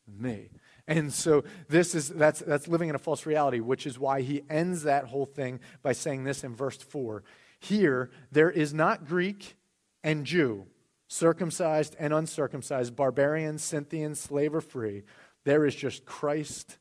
[0.07, 0.51] Me.
[0.87, 4.43] And so this is that's that's living in a false reality, which is why he
[4.51, 7.23] ends that whole thing by saying this in verse 4.
[7.59, 9.57] Here there is not Greek
[10.03, 10.67] and Jew,
[11.09, 15.05] circumcised and uncircumcised, barbarian, Scythian, slave or free.
[15.45, 16.79] There is just Christ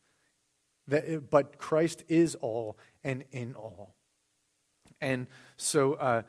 [0.88, 3.96] that, but Christ is all and in all.
[5.02, 6.22] And so uh,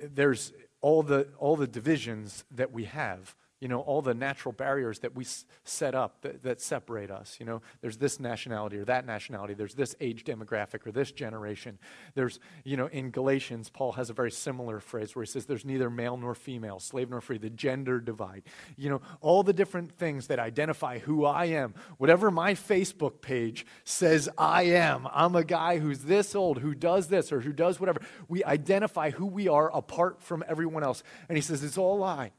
[0.00, 4.98] there's all the, all the divisions that we have you know, all the natural barriers
[4.98, 7.36] that we s- set up that, that separate us.
[7.38, 11.78] You know, there's this nationality or that nationality, there's this age demographic or this generation.
[12.16, 15.64] There's, you know, in Galatians, Paul has a very similar phrase where he says there's
[15.64, 18.42] neither male nor female, slave nor free, the gender divide.
[18.76, 21.74] You know, all the different things that identify who I am.
[21.98, 27.06] Whatever my Facebook page says I am, I'm a guy who's this old, who does
[27.06, 28.00] this or who does whatever.
[28.26, 31.04] We identify who we are apart from everyone else.
[31.28, 32.32] And he says it's all lie.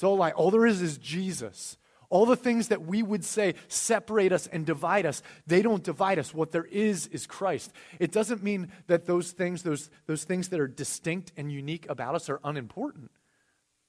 [0.00, 0.30] It's all lie.
[0.30, 1.76] All there is is Jesus.
[2.08, 6.18] All the things that we would say separate us and divide us, they don't divide
[6.18, 6.32] us.
[6.32, 7.70] What there is is Christ.
[7.98, 12.14] It doesn't mean that those things, those, those things that are distinct and unique about
[12.14, 13.10] us are unimportant.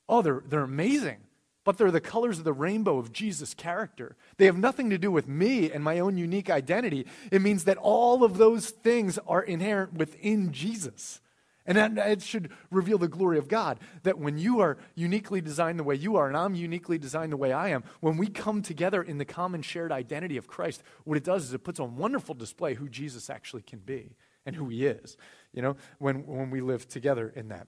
[0.10, 1.20] Oh, they're, they're amazing.
[1.64, 4.18] But they're the colors of the rainbow of Jesus' character.
[4.36, 7.06] They have nothing to do with me and my own unique identity.
[7.32, 11.22] It means that all of those things are inherent within Jesus.
[11.66, 15.84] And it should reveal the glory of God that when you are uniquely designed the
[15.84, 19.04] way you are, and I'm uniquely designed the way I am, when we come together
[19.04, 22.34] in the common shared identity of Christ, what it does is it puts on wonderful
[22.34, 25.18] display who Jesus actually can be and who he is,
[25.54, 27.68] you know, when, when we live together in that.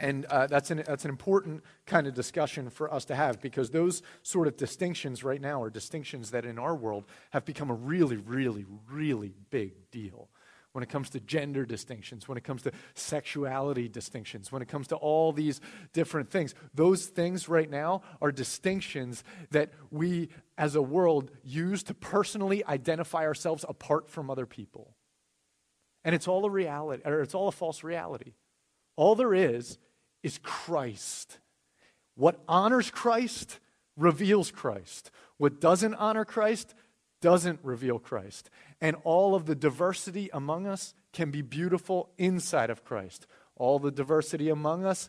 [0.00, 3.70] And uh, that's, an, that's an important kind of discussion for us to have because
[3.70, 7.74] those sort of distinctions right now are distinctions that in our world have become a
[7.74, 10.30] really, really, really big deal
[10.74, 14.88] when it comes to gender distinctions, when it comes to sexuality distinctions, when it comes
[14.88, 15.60] to all these
[15.92, 16.52] different things.
[16.74, 23.24] Those things right now are distinctions that we as a world use to personally identify
[23.24, 24.96] ourselves apart from other people.
[26.02, 28.32] And it's all a reality, or it's all a false reality.
[28.96, 29.78] All there is
[30.24, 31.38] is Christ.
[32.16, 33.60] What honors Christ
[33.96, 35.12] reveals Christ.
[35.36, 36.74] What doesn't honor Christ
[37.24, 38.50] doesn't reveal Christ.
[38.82, 43.26] And all of the diversity among us can be beautiful inside of Christ.
[43.56, 45.08] All the diversity among us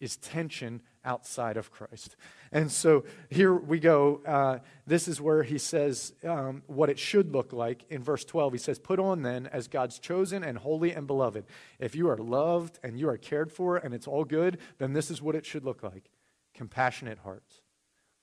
[0.00, 2.16] is tension outside of Christ.
[2.50, 4.20] And so here we go.
[4.26, 4.58] Uh,
[4.88, 7.84] this is where he says um, what it should look like.
[7.90, 11.44] In verse 12, he says, Put on then as God's chosen and holy and beloved.
[11.78, 15.12] If you are loved and you are cared for and it's all good, then this
[15.12, 16.10] is what it should look like
[16.54, 17.60] compassionate hearts,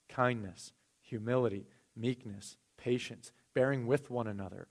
[0.10, 4.68] kindness, humility, meekness, patience, bearing with one another.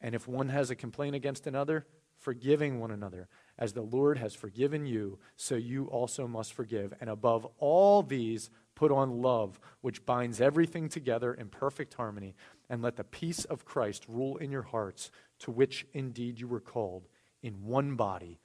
[0.00, 1.86] And if one has a complaint against another,
[2.18, 3.28] forgiving one another.
[3.58, 6.92] As the Lord has forgiven you, so you also must forgive.
[7.00, 12.34] And above all these, put on love, which binds everything together in perfect harmony.
[12.68, 16.60] And let the peace of Christ rule in your hearts, to which indeed you were
[16.60, 17.08] called,
[17.42, 18.40] in one body,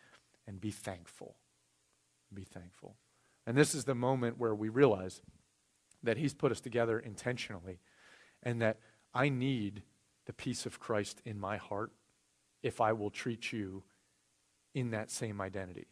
[0.47, 1.35] and be thankful.
[2.33, 2.95] Be thankful.
[3.47, 5.21] And this is the moment where we realize
[6.03, 7.79] that He's put us together intentionally,
[8.43, 8.77] and that
[9.13, 9.83] I need
[10.25, 11.91] the peace of Christ in my heart
[12.63, 13.83] if I will treat you
[14.73, 15.87] in that same identity.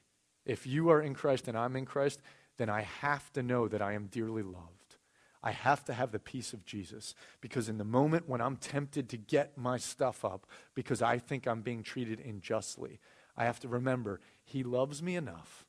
[0.45, 2.21] If you are in Christ and I'm in Christ,
[2.57, 4.97] then I have to know that I am dearly loved.
[5.41, 9.09] I have to have the peace of Jesus because in the moment when I'm tempted
[9.09, 10.45] to get my stuff up
[10.75, 12.99] because I think I'm being treated unjustly,
[13.37, 15.65] I have to remember He loves me enough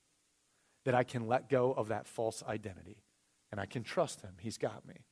[0.84, 3.04] that I can let go of that false identity
[3.52, 4.34] and I can trust Him.
[4.40, 5.04] He's got me.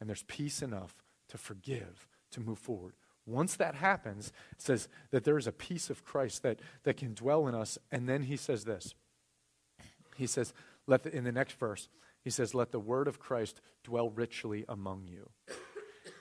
[0.00, 2.94] And there's peace enough to forgive, to move forward.
[3.26, 7.14] Once that happens, it says that there is a peace of Christ that, that can
[7.14, 7.78] dwell in us.
[7.90, 8.94] And then he says this.
[10.16, 10.52] He says,
[10.86, 11.88] let the, in the next verse,
[12.22, 15.30] he says, Let the word of Christ dwell richly among you.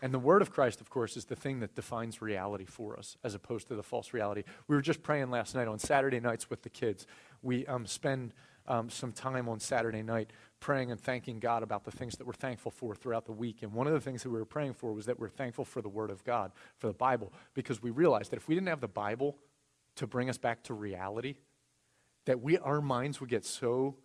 [0.02, 3.18] And the word of Christ, of course, is the thing that defines reality for us
[3.24, 4.44] as opposed to the false reality.
[4.68, 7.08] We were just praying last night on Saturday nights with the kids.
[7.42, 8.34] We um, spend
[8.68, 10.32] um, some time on Saturday night
[10.64, 13.64] praying and thanking God about the things that we're thankful for throughout the week.
[13.64, 15.82] And one of the things that we were praying for was that we're thankful for
[15.82, 18.80] the Word of God, for the Bible, because we realized that if we didn't have
[18.80, 19.36] the Bible
[19.98, 21.36] to bring us back to reality,
[22.26, 23.98] that we, our minds would get so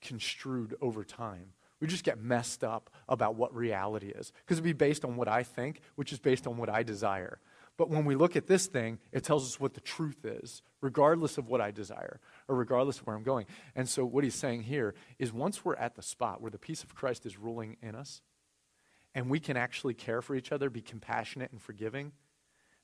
[0.00, 1.46] construed over time.
[1.80, 4.32] We just get messed up about what reality is.
[4.44, 7.40] Because it'd be based on what I think, which is based on what I desire.
[7.78, 11.38] But when we look at this thing, it tells us what the truth is, regardless
[11.38, 13.46] of what I desire or regardless of where I'm going.
[13.74, 16.82] And so, what he's saying here is once we're at the spot where the peace
[16.82, 18.20] of Christ is ruling in us,
[19.14, 22.12] and we can actually care for each other, be compassionate and forgiving,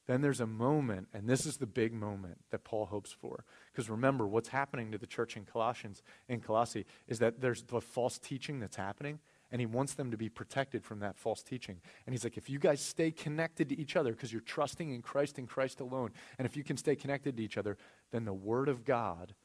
[0.06, 3.44] then there's a moment, and this is the big moment that Paul hopes for.
[3.72, 7.80] Because remember, what's happening to the church in Colossians, in Colossae, is that there's the
[7.80, 9.18] false teaching that's happening,
[9.54, 11.80] and he wants them to be protected from that false teaching.
[12.04, 15.00] And he's like, if you guys stay connected to each other because you're trusting in
[15.00, 17.76] Christ and Christ alone, and if you can stay connected to each other,
[18.10, 19.36] then the Word of God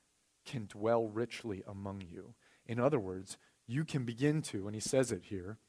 [0.47, 2.33] can dwell richly among you.
[2.65, 3.37] In other words,
[3.67, 5.59] you can begin to, and he says it here,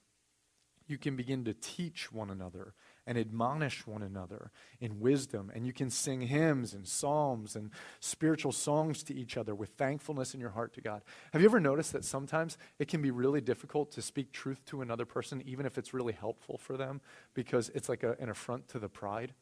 [0.87, 2.73] you can begin to teach one another
[3.11, 5.51] and admonish one another in wisdom.
[5.53, 10.33] And you can sing hymns and psalms and spiritual songs to each other with thankfulness
[10.33, 11.03] in your heart to God.
[11.33, 14.81] Have you ever noticed that sometimes it can be really difficult to speak truth to
[14.81, 17.01] another person, even if it's really helpful for them,
[17.35, 19.35] because it's like a, an affront to the pride?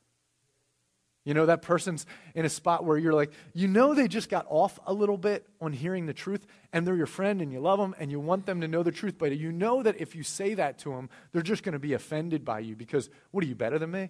[1.29, 4.47] You know, that person's in a spot where you're like, you know, they just got
[4.49, 7.79] off a little bit on hearing the truth, and they're your friend, and you love
[7.79, 9.17] them, and you want them to know the truth.
[9.19, 11.93] But you know that if you say that to them, they're just going to be
[11.93, 14.09] offended by you because, what are you better than me?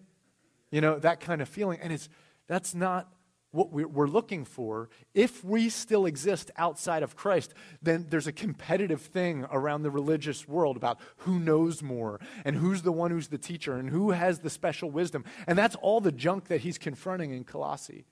[0.70, 1.80] You know, that kind of feeling.
[1.82, 2.08] And it's,
[2.46, 3.12] that's not
[3.50, 9.00] what we're looking for, if we still exist outside of Christ, then there's a competitive
[9.00, 13.38] thing around the religious world about who knows more and who's the one who's the
[13.38, 15.24] teacher and who has the special wisdom.
[15.46, 18.04] And that's all the junk that he's confronting in Colossae.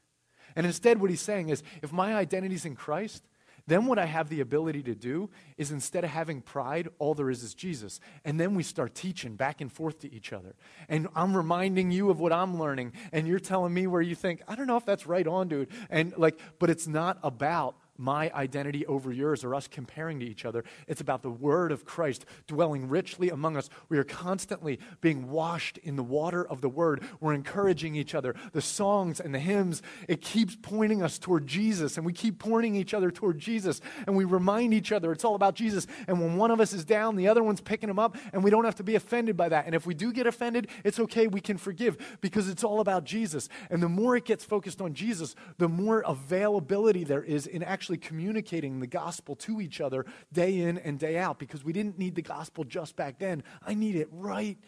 [0.55, 3.23] And instead, what he's saying is if my identity's in Christ,
[3.67, 7.31] then what I have the ability to do is instead of having pride, all there
[7.31, 8.01] is is Jesus.
[8.25, 10.55] And then we start teaching back and forth to each other.
[10.89, 14.43] And I'm reminding you of what I'm learning, and you're telling me where you think,
[14.47, 15.69] I don't know if that's right on, dude.
[15.91, 20.45] And like, but it's not about my identity over yours or us comparing to each
[20.45, 20.65] other.
[20.87, 23.71] It's about the word of Christ dwelling richly among us.
[23.89, 27.05] We are constantly being washed in the water of the word.
[27.21, 28.35] We're encouraging each other.
[28.53, 32.77] The songs and the hymns, it keeps pointing us toward Jesus, and we keep pointing
[32.77, 35.87] each other toward Jesus, and we remind each other it's all about Jesus.
[36.09, 38.51] And when one of us is down, the other one's picking him up, and we
[38.51, 39.67] don't have to be offended by that.
[39.67, 41.27] And if we do get offended, it's okay.
[41.27, 43.49] We can forgive because it's all about Jesus.
[43.71, 47.86] And the more it gets focused on Jesus, the more availability there is in actually
[47.87, 51.97] actually communicating the gospel to each other day in and day out because we didn't
[51.97, 53.45] need the gospel just back then.
[53.65, 54.59] I need it right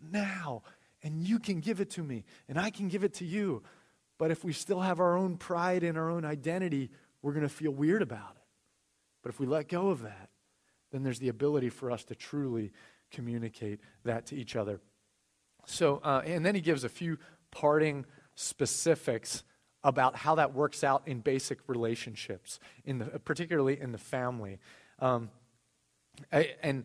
[0.00, 0.62] now.
[1.02, 3.62] And you can give it to me, and I can give it to you.
[4.16, 7.54] But if we still have our own pride and our own identity, we're going to
[7.54, 8.42] feel weird about it.
[9.22, 10.30] But if we let go of that,
[10.92, 12.72] then there's the ability for us to truly
[13.10, 14.80] communicate that to each other.
[15.66, 17.18] So, uh, and then he gives a few
[17.50, 19.42] parting specifics
[19.84, 24.58] about how that works out in basic relationships, in the, particularly in the family.
[24.98, 25.30] Um,
[26.62, 26.84] And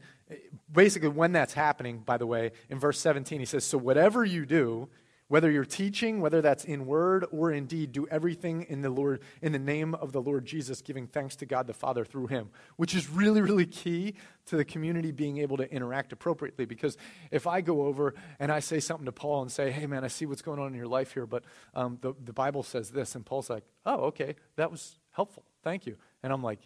[0.72, 4.46] basically, when that's happening, by the way, in verse 17, he says, So whatever you
[4.46, 4.90] do,
[5.30, 9.22] whether you're teaching, whether that's in word or in deed, do everything in the Lord
[9.42, 12.50] in the name of the Lord Jesus, giving thanks to God the Father through him,
[12.78, 14.16] which is really, really key
[14.46, 16.66] to the community being able to interact appropriately.
[16.66, 16.98] Because
[17.30, 20.08] if I go over and I say something to Paul and say, Hey man, I
[20.08, 23.16] see what's going on in your life here, but um, the, the Bible says this,
[23.16, 25.44] and Paul's like, Oh, okay, that was helpful.
[25.64, 25.98] Thank you.
[26.24, 26.60] And I'm like,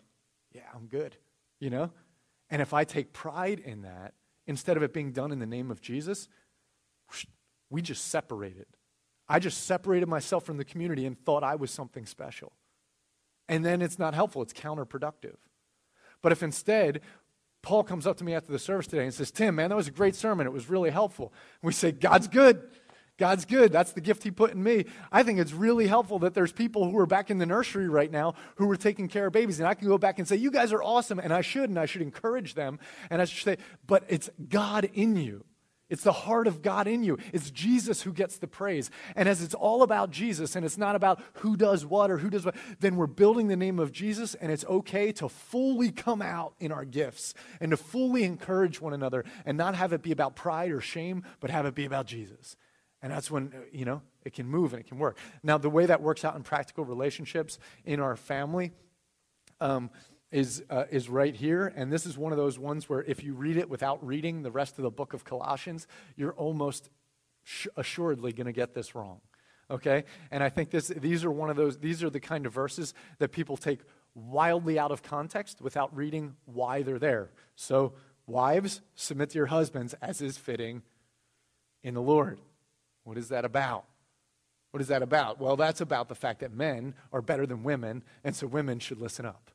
[0.53, 1.18] Yeah, I'm good.
[1.59, 1.91] You know?
[2.51, 4.14] And if I take pride in that,
[4.45, 6.28] instead of it being done in the name of Jesus,
[7.72, 8.67] we just separated.
[9.28, 12.51] I just separated myself from the community and thought I was something special.
[13.47, 15.38] And then it's not helpful, it's counterproductive.
[16.22, 17.01] But if instead,
[17.61, 19.88] Paul comes up to me after the service today and says, Tim, man, that was
[19.88, 20.47] a great sermon.
[20.47, 21.32] It was really helpful.
[21.61, 22.61] And we say, God's good.
[23.17, 23.72] God's good.
[23.72, 24.86] That's the gift He put in me.
[25.11, 28.11] I think it's really helpful that there's people who are back in the nursery right
[28.11, 29.59] now who are taking care of babies.
[29.59, 31.19] And I can go back and say, You guys are awesome.
[31.19, 32.80] And I should, and I should encourage them.
[33.11, 35.45] And I should say, But it's God in you.
[35.92, 37.18] It's the heart of God in you.
[37.34, 38.89] It's Jesus who gets the praise.
[39.14, 42.30] And as it's all about Jesus and it's not about who does what or who
[42.30, 46.22] does what, then we're building the name of Jesus and it's okay to fully come
[46.22, 50.14] out in our gifts and to fully encourage one another and not have it be
[50.14, 52.56] about pride or shame, but have it be about Jesus.
[53.02, 55.18] And that's when, you know, it can move and it can work.
[55.44, 58.72] Now, the way that works out in practical relationships in our family,
[59.60, 59.89] um,
[60.32, 61.71] is, uh, is right here.
[61.75, 64.51] And this is one of those ones where if you read it without reading the
[64.51, 66.89] rest of the book of Colossians, you're almost
[67.43, 69.19] sh- assuredly going to get this wrong.
[69.69, 70.05] Okay?
[70.32, 72.93] And I think this, these are one of those, these are the kind of verses
[73.19, 73.82] that people take
[74.15, 77.29] wildly out of context without reading why they're there.
[77.55, 77.93] So,
[78.27, 80.82] wives, submit to your husbands as is fitting
[81.84, 82.39] in the Lord.
[83.03, 83.86] What is that about?
[84.71, 85.39] What is that about?
[85.39, 88.99] Well, that's about the fact that men are better than women, and so women should
[88.99, 89.51] listen up.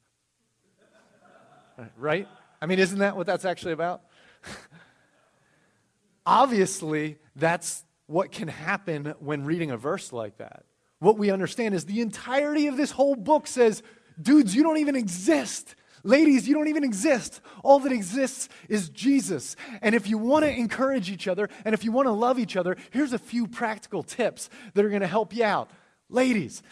[1.96, 2.28] Right?
[2.60, 4.02] I mean, isn't that what that's actually about?
[6.26, 10.64] Obviously, that's what can happen when reading a verse like that.
[10.98, 13.82] What we understand is the entirety of this whole book says,
[14.20, 15.74] dudes, you don't even exist.
[16.02, 17.40] Ladies, you don't even exist.
[17.62, 19.56] All that exists is Jesus.
[19.82, 22.56] And if you want to encourage each other and if you want to love each
[22.56, 25.70] other, here's a few practical tips that are going to help you out.
[26.08, 26.62] Ladies,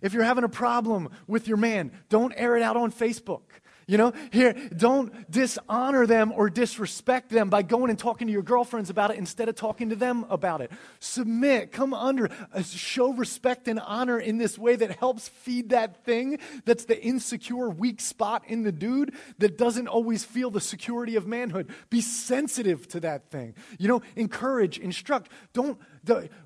[0.00, 3.42] if you're having a problem with your man, don't air it out on Facebook.
[3.86, 8.42] You know, here, don't dishonor them or disrespect them by going and talking to your
[8.42, 10.70] girlfriends about it instead of talking to them about it.
[11.00, 16.04] Submit, come under, uh, show respect and honor in this way that helps feed that
[16.04, 21.16] thing that's the insecure, weak spot in the dude that doesn't always feel the security
[21.16, 21.70] of manhood.
[21.90, 23.54] Be sensitive to that thing.
[23.78, 25.30] You know, encourage, instruct.
[25.52, 25.78] Don't,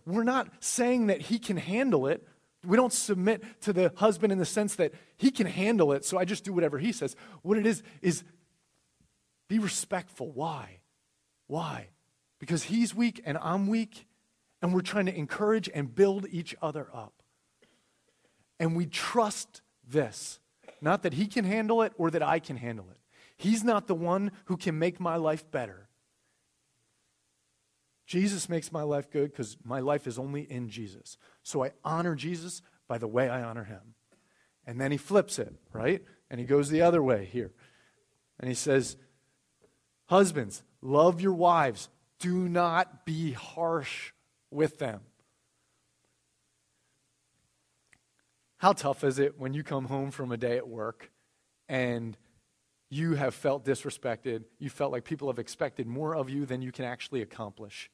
[0.07, 2.26] we're not saying that he can handle it.
[2.66, 6.18] We don't submit to the husband in the sense that he can handle it, so
[6.18, 7.14] I just do whatever he says.
[7.42, 8.24] What it is, is
[9.48, 10.30] be respectful.
[10.32, 10.80] Why?
[11.46, 11.88] Why?
[12.38, 14.06] Because he's weak and I'm weak,
[14.61, 17.22] and we're trying to encourage and build each other up.
[18.61, 20.40] And we trust this.
[20.80, 22.98] Not that he can handle it or that I can handle it.
[23.36, 25.88] He's not the one who can make my life better.
[28.09, 31.18] Jesus makes my life good because my life is only in Jesus.
[31.42, 33.94] So I honor Jesus by the way I honor him.
[34.66, 36.02] And then he flips it, right?
[36.30, 37.52] And he goes the other way here.
[38.40, 38.96] And he says,
[40.06, 41.90] Husbands, love your wives.
[42.18, 44.12] Do not be harsh
[44.50, 45.00] with them.
[48.56, 51.11] How tough is it when you come home from a day at work
[51.68, 52.16] and
[52.88, 54.44] you have felt disrespected?
[54.59, 57.90] You felt like people have expected more of you than you can actually accomplish.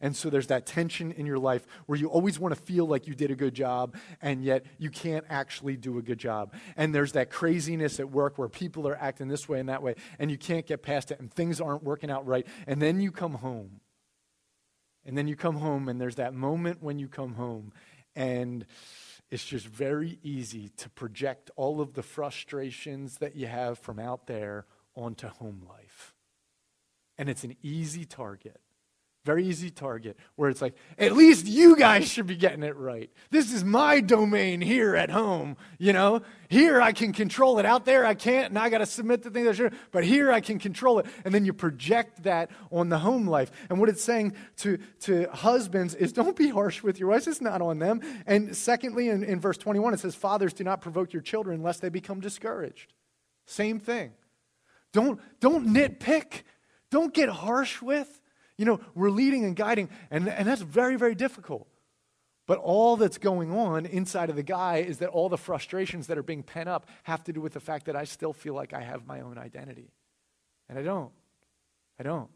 [0.00, 3.06] And so there's that tension in your life where you always want to feel like
[3.06, 6.54] you did a good job, and yet you can't actually do a good job.
[6.76, 9.96] And there's that craziness at work where people are acting this way and that way,
[10.18, 12.46] and you can't get past it, and things aren't working out right.
[12.66, 13.80] And then you come home.
[15.04, 17.72] And then you come home, and there's that moment when you come home,
[18.14, 18.66] and
[19.30, 24.26] it's just very easy to project all of the frustrations that you have from out
[24.26, 26.14] there onto home life.
[27.16, 28.60] And it's an easy target.
[29.26, 33.10] Very easy target where it's like, at least you guys should be getting it right.
[33.30, 35.58] This is my domain here at home.
[35.78, 37.66] You know, here I can control it.
[37.66, 39.74] Out there I can't, and I got to submit to things I should.
[39.92, 41.06] But here I can control it.
[41.26, 43.50] And then you project that on the home life.
[43.68, 47.26] And what it's saying to, to husbands is don't be harsh with your wives.
[47.26, 48.00] It's not on them.
[48.26, 51.82] And secondly, in, in verse 21, it says, Fathers, do not provoke your children lest
[51.82, 52.94] they become discouraged.
[53.44, 54.12] Same thing.
[54.94, 56.42] Don't, don't nitpick.
[56.90, 58.19] Don't get harsh with.
[58.60, 61.66] You know, we're leading and guiding, and, and that's very, very difficult.
[62.46, 66.18] But all that's going on inside of the guy is that all the frustrations that
[66.18, 68.74] are being pent up have to do with the fact that I still feel like
[68.74, 69.94] I have my own identity.
[70.68, 71.10] And I don't.
[71.98, 72.28] I don't.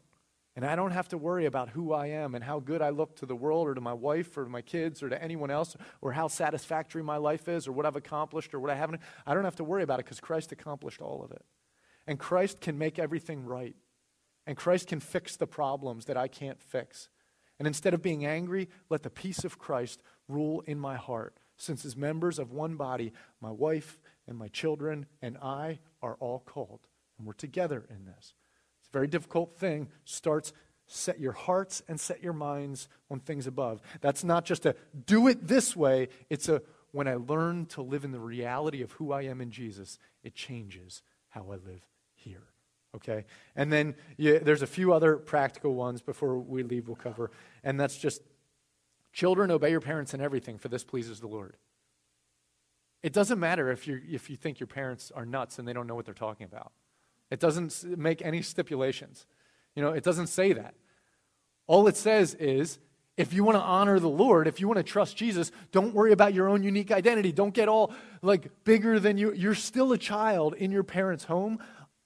[0.55, 3.17] And I don't have to worry about who I am and how good I look
[3.17, 5.75] to the world or to my wife or to my kids or to anyone else
[6.01, 8.99] or how satisfactory my life is or what I've accomplished or what I haven't.
[9.27, 11.45] I don't have to worry about it because Christ accomplished all of it.
[12.07, 13.75] And Christ can make everything right.
[14.47, 17.09] And Christ can fix the problems that I can't fix.
[17.57, 21.39] And instead of being angry, let the peace of Christ rule in my heart.
[21.57, 26.39] Since, as members of one body, my wife and my children and I are all
[26.39, 26.81] called.
[27.17, 28.33] And we're together in this.
[28.79, 29.87] It's a very difficult thing.
[30.03, 30.51] Starts
[30.87, 33.81] set your hearts and set your minds on things above.
[34.01, 34.75] That's not just a
[35.05, 38.93] do it this way, it's a when I learn to live in the reality of
[38.93, 41.81] who I am in Jesus, it changes how I live
[42.13, 42.54] here.
[42.95, 43.25] Okay?
[43.55, 47.31] And then yeah, there's a few other practical ones before we leave, we'll cover.
[47.63, 48.21] And that's just
[49.13, 51.55] children, obey your parents in everything, for this pleases the Lord.
[53.03, 55.87] It doesn't matter if, you if you think your parents are nuts and they don't
[55.87, 56.71] know what they're talking about.
[57.29, 59.25] It doesn't make any stipulations.
[59.75, 60.73] You know, it doesn't say that.
[61.67, 62.79] All it says is
[63.17, 66.11] if you want to honor the Lord, if you want to trust Jesus, don't worry
[66.11, 67.31] about your own unique identity.
[67.31, 69.33] Don't get all like bigger than you.
[69.33, 71.59] You're still a child in your parents' home.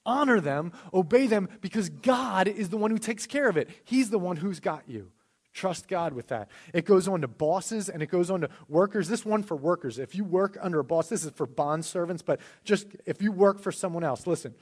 [0.10, 3.70] Honor them, obey them, because God is the one who takes care of it.
[3.84, 5.12] He's the one who's got you.
[5.54, 6.50] Trust God with that.
[6.74, 9.08] It goes on to bosses and it goes on to workers.
[9.08, 10.00] This one for workers.
[10.00, 13.32] If you work under a boss, this is for bond servants, but just if you
[13.32, 14.56] work for someone else, listen.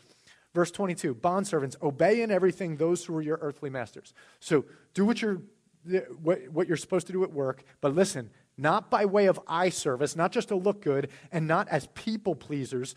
[0.54, 4.14] Verse 22 Bond servants, obey in everything those who are your earthly masters.
[4.41, 5.41] So do what you're,
[6.22, 9.70] what, what you're supposed to do at work, but listen, not by way of eye
[9.70, 12.95] service, not just to look good, and not as people pleasers,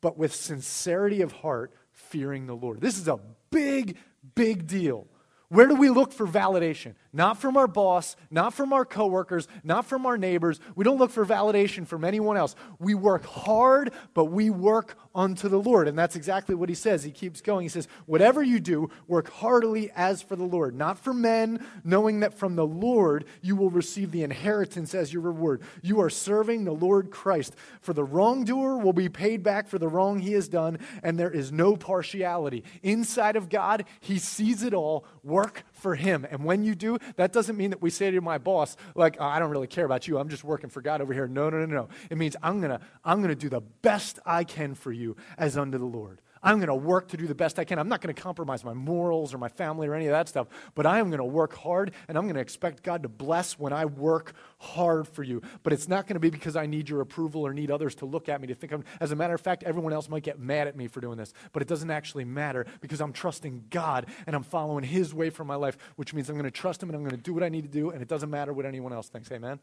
[0.00, 2.80] but with sincerity of heart, fearing the Lord.
[2.80, 3.18] This is a
[3.50, 3.96] big,
[4.34, 5.06] big deal.
[5.48, 6.94] Where do we look for validation?
[7.16, 10.60] Not from our boss, not from our coworkers, not from our neighbors.
[10.74, 12.54] We don't look for validation from anyone else.
[12.78, 15.88] We work hard, but we work unto the Lord.
[15.88, 17.02] And that's exactly what he says.
[17.02, 17.62] He keeps going.
[17.62, 22.20] He says, Whatever you do, work heartily as for the Lord, not for men, knowing
[22.20, 25.62] that from the Lord you will receive the inheritance as your reward.
[25.80, 27.56] You are serving the Lord Christ.
[27.80, 31.30] For the wrongdoer will be paid back for the wrong he has done, and there
[31.30, 32.62] is no partiality.
[32.82, 36.26] Inside of God, he sees it all work for Him.
[36.30, 39.24] And when you do, that doesn't mean that we say to my boss, like, oh,
[39.24, 40.18] I don't really care about you.
[40.18, 41.26] I'm just working for God over here.
[41.26, 41.88] No, no, no, no.
[42.10, 45.16] It means I'm going to I'm going to do the best I can for you
[45.38, 46.20] as unto the Lord.
[46.46, 47.76] I'm going to work to do the best I can.
[47.76, 50.46] I'm not going to compromise my morals or my family or any of that stuff,
[50.76, 53.58] but I am going to work hard and I'm going to expect God to bless
[53.58, 55.42] when I work hard for you.
[55.64, 58.06] But it's not going to be because I need your approval or need others to
[58.06, 58.84] look at me to think I'm.
[59.00, 61.34] As a matter of fact, everyone else might get mad at me for doing this,
[61.52, 65.44] but it doesn't actually matter because I'm trusting God and I'm following His way for
[65.44, 67.42] my life, which means I'm going to trust Him and I'm going to do what
[67.42, 69.32] I need to do, and it doesn't matter what anyone else thinks.
[69.32, 69.58] Amen?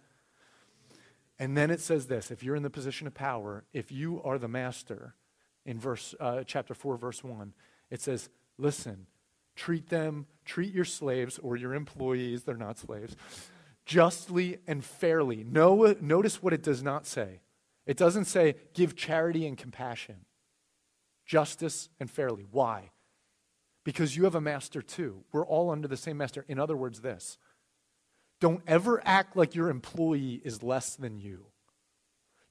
[1.40, 4.38] And then it says this if you're in the position of power, if you are
[4.38, 5.16] the master,
[5.66, 7.54] in verse, uh, chapter 4, verse 1.
[7.90, 9.08] It says, Listen,
[9.56, 13.16] treat them, treat your slaves or your employees, they're not slaves,
[13.86, 15.44] justly and fairly.
[15.44, 17.42] No, notice what it does not say.
[17.86, 20.26] It doesn't say give charity and compassion.
[21.26, 22.46] Justice and fairly.
[22.50, 22.92] Why?
[23.84, 25.24] Because you have a master too.
[25.32, 26.46] We're all under the same master.
[26.48, 27.38] In other words, this
[28.40, 31.46] don't ever act like your employee is less than you.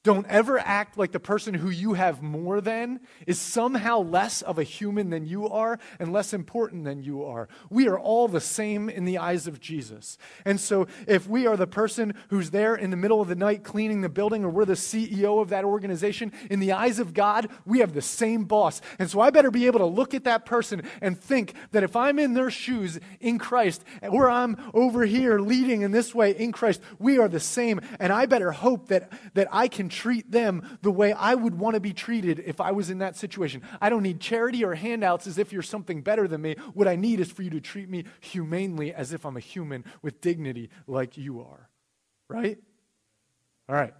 [0.03, 4.59] Don't ever act like the person who you have more than is somehow less of
[4.59, 7.47] a human than you are and less important than you are.
[7.69, 10.17] We are all the same in the eyes of Jesus.
[10.43, 13.63] And so, if we are the person who's there in the middle of the night
[13.63, 17.47] cleaning the building, or we're the CEO of that organization, in the eyes of God,
[17.65, 18.81] we have the same boss.
[18.99, 21.95] And so, I better be able to look at that person and think that if
[21.95, 26.51] I'm in their shoes in Christ, or I'm over here leading in this way in
[26.51, 27.79] Christ, we are the same.
[28.01, 31.75] And I better hope that, that I can treat them the way I would want
[31.75, 33.61] to be treated if I was in that situation.
[33.79, 36.55] I don't need charity or handouts as if you're something better than me.
[36.73, 39.85] What I need is for you to treat me humanely as if I'm a human
[40.01, 41.69] with dignity like you are.
[42.27, 42.57] Right?
[43.69, 43.93] All right.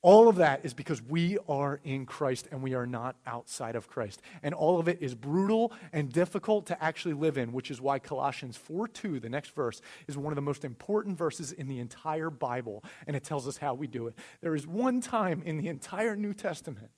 [0.00, 3.88] All of that is because we are in Christ and we are not outside of
[3.88, 4.22] Christ.
[4.44, 7.98] And all of it is brutal and difficult to actually live in, which is why
[7.98, 11.80] Colossians 4 2, the next verse, is one of the most important verses in the
[11.80, 12.84] entire Bible.
[13.08, 14.14] And it tells us how we do it.
[14.40, 16.90] There is one time in the entire New Testament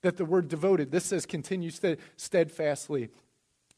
[0.00, 1.70] that the word devoted, this says continue
[2.16, 3.10] steadfastly.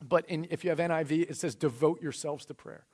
[0.06, 2.84] But in, if you have NIV, it says devote yourselves to prayer.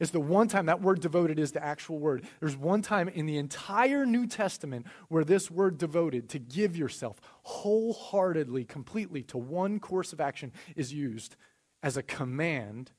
[0.00, 2.24] It's the one time that word devoted is the actual word.
[2.38, 7.20] There's one time in the entire New Testament where this word devoted, to give yourself
[7.42, 11.36] wholeheartedly, completely to one course of action, is used
[11.82, 12.92] as a command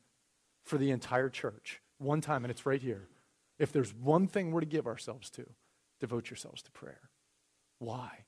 [0.66, 1.82] for the entire church.
[2.00, 3.08] One time, and it's right here.
[3.58, 5.46] If there's one thing we're to give ourselves to,
[6.00, 7.10] devote yourselves to prayer.
[7.80, 8.26] Why?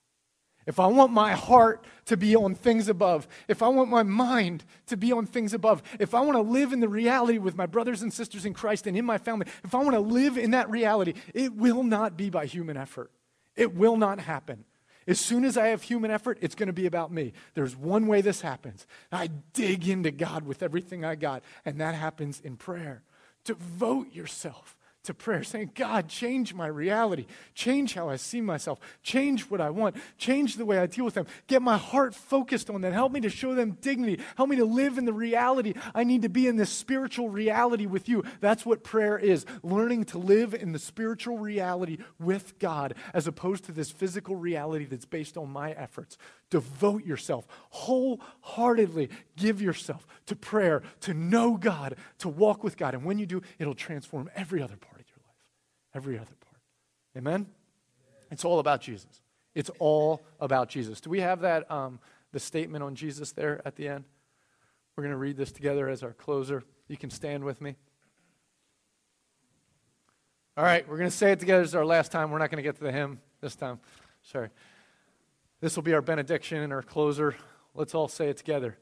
[0.66, 4.64] If I want my heart to be on things above, if I want my mind
[4.88, 7.66] to be on things above, if I want to live in the reality with my
[7.66, 10.52] brothers and sisters in Christ and in my family, if I want to live in
[10.52, 13.12] that reality, it will not be by human effort.
[13.56, 14.66] It will not happen.
[15.08, 17.34] As soon as I have human effort, it's going to be about me.
[17.56, 18.86] There's one way this happens.
[19.12, 23.02] I dig into God with everything I got, and that happens in prayer.
[23.44, 27.26] Devote yourself to prayer, saying, God, change my reality.
[27.56, 28.80] Change how I see myself.
[29.02, 29.96] Change what I want.
[30.18, 31.26] Change the way I deal with them.
[31.48, 32.94] Get my heart focused on them.
[32.94, 34.22] Help me to show them dignity.
[34.38, 35.74] Help me to live in the reality.
[35.96, 38.24] I need to be in this spiritual reality with you.
[38.42, 43.66] That's what prayer is learning to live in the spiritual reality with God as opposed
[43.66, 46.18] to this physical reality that's based on my efforts.
[46.52, 49.10] Devote yourself wholeheartedly.
[49.38, 52.94] Give yourself to prayer, to know God, to walk with God.
[52.94, 55.96] And when you do, it'll transform every other part of your life.
[55.96, 56.62] Every other part.
[57.18, 57.48] Amen?
[58.30, 59.22] It's all about Jesus.
[59.56, 61.02] It's all about Jesus.
[61.02, 62.00] Do we have that, um,
[62.32, 64.04] the statement on Jesus there at the end?
[64.96, 66.64] We're going to read this together as our closer.
[66.88, 67.76] You can stand with me.
[70.58, 71.62] All right, we're going to say it together.
[71.62, 72.30] This is our last time.
[72.30, 73.80] We're not going to get to the hymn this time.
[74.22, 74.50] Sorry.
[75.62, 77.36] This will be our benediction and our closer.
[77.76, 78.78] Let's all say it together.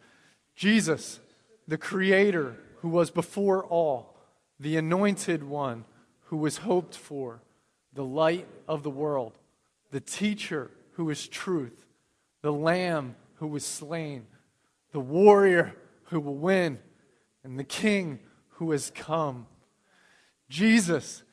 [0.55, 1.19] Jesus,
[1.67, 4.17] the Creator who was before all,
[4.59, 5.83] the Anointed One
[6.27, 7.41] who was hoped for,
[7.93, 9.37] the light of the world,
[9.91, 11.85] the Teacher who is truth,
[12.41, 14.25] the Lamb who was slain,
[14.93, 15.75] the warrior
[16.05, 16.79] who will win,
[17.43, 18.19] and the King
[18.51, 19.47] who has come.
[20.49, 21.23] Jesus,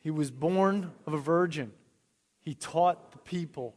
[0.00, 1.72] he was born of a virgin.
[2.40, 3.74] He taught the people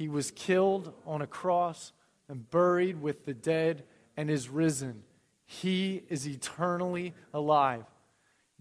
[0.00, 1.92] he was killed on a cross
[2.26, 3.84] and buried with the dead
[4.16, 5.02] and is risen.
[5.44, 7.84] He is eternally alive.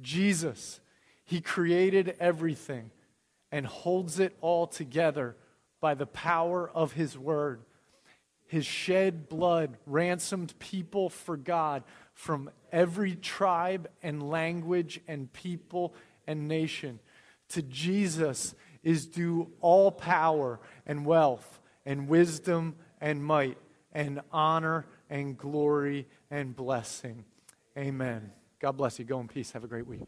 [0.02, 0.82] Jesus,
[1.24, 2.92] He created everything
[3.54, 5.38] and holds it all together
[5.80, 7.62] by the power of His Word.
[8.46, 11.84] His shed blood ransomed people for God
[12.14, 15.94] from every tribe and language and people
[16.28, 17.00] and nation.
[17.52, 23.58] To Jesus, is due all power and wealth and wisdom and might
[23.94, 27.26] and honor and glory and blessing.
[27.78, 28.32] Amen.
[28.60, 29.06] God bless you.
[29.06, 29.52] Go in peace.
[29.52, 30.02] Have a great week.